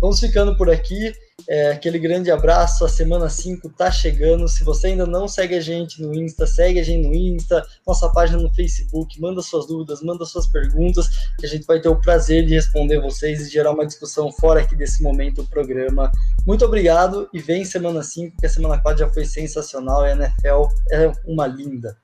Vamos 0.00 0.20
ficando 0.20 0.56
por 0.56 0.70
aqui. 0.70 1.12
É, 1.48 1.72
aquele 1.72 1.98
grande 1.98 2.30
abraço, 2.30 2.84
a 2.84 2.88
semana 2.88 3.28
5 3.28 3.68
tá 3.70 3.90
chegando. 3.90 4.48
Se 4.48 4.62
você 4.62 4.88
ainda 4.88 5.06
não 5.06 5.26
segue 5.26 5.54
a 5.54 5.60
gente 5.60 6.00
no 6.00 6.14
Insta, 6.14 6.46
segue 6.46 6.78
a 6.78 6.82
gente 6.82 7.06
no 7.06 7.14
Insta, 7.14 7.66
nossa 7.86 8.08
página 8.10 8.40
no 8.40 8.52
Facebook, 8.54 9.20
manda 9.20 9.42
suas 9.42 9.66
dúvidas, 9.66 10.00
manda 10.02 10.24
suas 10.24 10.46
perguntas, 10.46 11.08
que 11.38 11.46
a 11.46 11.48
gente 11.48 11.66
vai 11.66 11.80
ter 11.80 11.88
o 11.88 12.00
prazer 12.00 12.46
de 12.46 12.54
responder 12.54 13.00
vocês 13.00 13.46
e 13.46 13.50
gerar 13.50 13.72
uma 13.72 13.86
discussão 13.86 14.30
fora 14.32 14.60
aqui 14.60 14.76
desse 14.76 15.02
momento 15.02 15.42
do 15.42 15.48
programa. 15.48 16.10
Muito 16.46 16.64
obrigado 16.64 17.28
e 17.32 17.40
vem 17.40 17.64
semana 17.64 18.02
5, 18.02 18.36
que 18.38 18.46
a 18.46 18.50
semana 18.50 18.80
4 18.80 19.00
já 19.00 19.10
foi 19.10 19.24
sensacional 19.24 20.02
a 20.02 20.12
NFL 20.12 20.68
é 20.90 21.12
uma 21.26 21.46
linda. 21.46 22.03